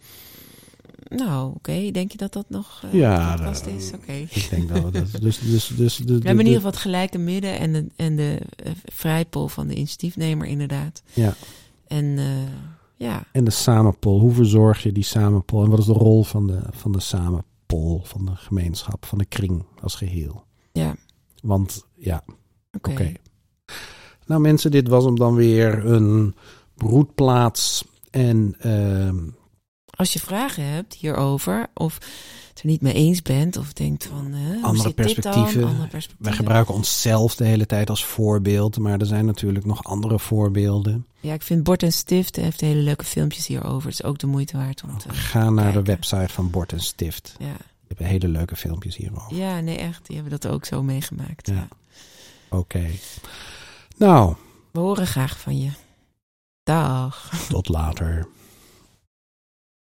Nou, 1.08 1.52
oké. 1.54 1.90
Denk 1.90 2.12
je 2.12 2.18
dat 2.18 2.32
dat 2.32 2.44
nog 2.48 2.82
eh 2.92 2.98
Ja, 2.98 3.36
dat- 3.36 3.66
is? 3.76 3.90
Oké. 3.94 4.12
Ik 4.12 4.46
denk 4.50 4.68
dat 4.68 4.82
we 4.84 4.90
dat... 4.98 5.20
Dus, 5.22 5.38
dus, 5.38 5.66
dus, 5.76 5.96
de, 5.96 6.04
We 6.04 6.12
hebben 6.12 6.30
in 6.30 6.36
de- 6.36 6.42
ieder 6.42 6.54
geval 6.54 6.70
het 6.70 6.80
gelijke 6.80 7.18
midden 7.18 7.58
en 7.58 7.72
de, 7.72 7.86
en 7.96 8.16
de 8.16 8.38
eh, 8.56 8.72
vrijpol 8.84 9.48
van 9.48 9.66
de 9.66 9.74
initiatiefnemer, 9.74 10.46
inderdaad. 10.46 11.02
Ja. 11.12 11.34
En 11.86 12.18
eh, 12.18 12.24
ja, 12.96 13.24
En 13.32 13.44
de 13.44 13.50
samenpol. 13.50 14.20
Hoe 14.20 14.32
verzorg 14.32 14.82
je 14.82 14.92
die 14.92 15.04
samenpol? 15.04 15.62
En 15.64 15.70
wat 15.70 15.78
is 15.78 15.84
de 15.84 15.92
rol 15.92 16.22
van 16.22 16.46
de, 16.46 16.58
van 16.70 16.92
de 16.92 17.00
samenpol, 17.00 17.50
van 18.02 18.24
de 18.24 18.36
gemeenschap, 18.36 19.04
van 19.06 19.18
de 19.18 19.24
kring 19.24 19.64
als 19.80 19.94
geheel? 19.94 20.44
ja, 20.72 20.96
Want 21.42 21.86
ja, 21.96 22.24
oké. 22.72 23.12
Nou 24.26 24.40
mensen, 24.40 24.70
dit 24.70 24.88
was 24.88 25.04
hem 25.04 25.16
dan 25.16 25.34
weer 25.34 25.86
een 25.86 26.34
broedplaats. 26.74 27.84
En 28.10 28.54
ehm, 28.58 29.18
Als 29.96 30.12
je 30.12 30.18
vragen 30.18 30.64
hebt 30.64 30.94
hierover, 30.94 31.66
of 31.74 31.94
het 32.48 32.60
er 32.60 32.66
niet 32.66 32.80
mee 32.80 32.92
eens 32.92 33.22
bent, 33.22 33.56
of 33.56 33.72
denkt 33.72 34.04
van. 34.06 34.34
Andere 34.62 34.92
perspectieven. 34.92 35.64
Andere 35.64 36.00
wij 36.18 36.32
gebruiken 36.32 36.74
onszelf 36.74 37.34
de 37.34 37.44
hele 37.44 37.66
tijd 37.66 37.90
als 37.90 38.04
voorbeeld. 38.04 38.78
Maar 38.78 39.00
er 39.00 39.06
zijn 39.06 39.24
natuurlijk 39.24 39.64
nog 39.64 39.84
andere 39.84 40.18
voorbeelden. 40.18 41.06
Ja, 41.20 41.32
ik 41.34 41.42
vind 41.42 41.62
Bord 41.62 41.82
en 41.82 41.92
Stift 41.92 42.36
heeft 42.36 42.60
hele 42.60 42.80
leuke 42.80 43.04
filmpjes 43.04 43.46
hierover. 43.46 43.88
Het 43.90 43.98
is 44.00 44.02
ook 44.04 44.18
de 44.18 44.26
moeite 44.26 44.56
waard 44.56 44.82
om 44.82 44.98
te. 44.98 45.08
Ga 45.12 45.50
naar 45.50 45.72
de 45.72 45.82
website 45.82 46.32
van 46.32 46.50
Bord 46.50 46.72
en 46.72 46.80
Stift. 46.80 47.34
Ja. 47.38 47.46
Je 47.88 47.94
hebt 47.98 48.10
hele 48.10 48.28
leuke 48.28 48.56
filmpjes 48.56 48.96
hierover. 48.96 49.36
ja, 49.36 49.60
nee, 49.60 49.76
echt. 49.78 50.06
Die 50.06 50.14
hebben 50.16 50.40
dat 50.40 50.52
ook 50.52 50.64
zo 50.64 50.82
meegemaakt. 50.82 51.46
Ja. 51.46 51.54
Ja. 51.54 51.68
Oké. 52.48 52.90
Nou, 53.96 54.34
We 54.70 54.78
horen 54.80 55.06
graag 55.06 55.38
van 55.38 55.58
je. 55.58 55.70
Dag. 56.62 57.30
tot 57.48 57.68
later. 57.68 58.26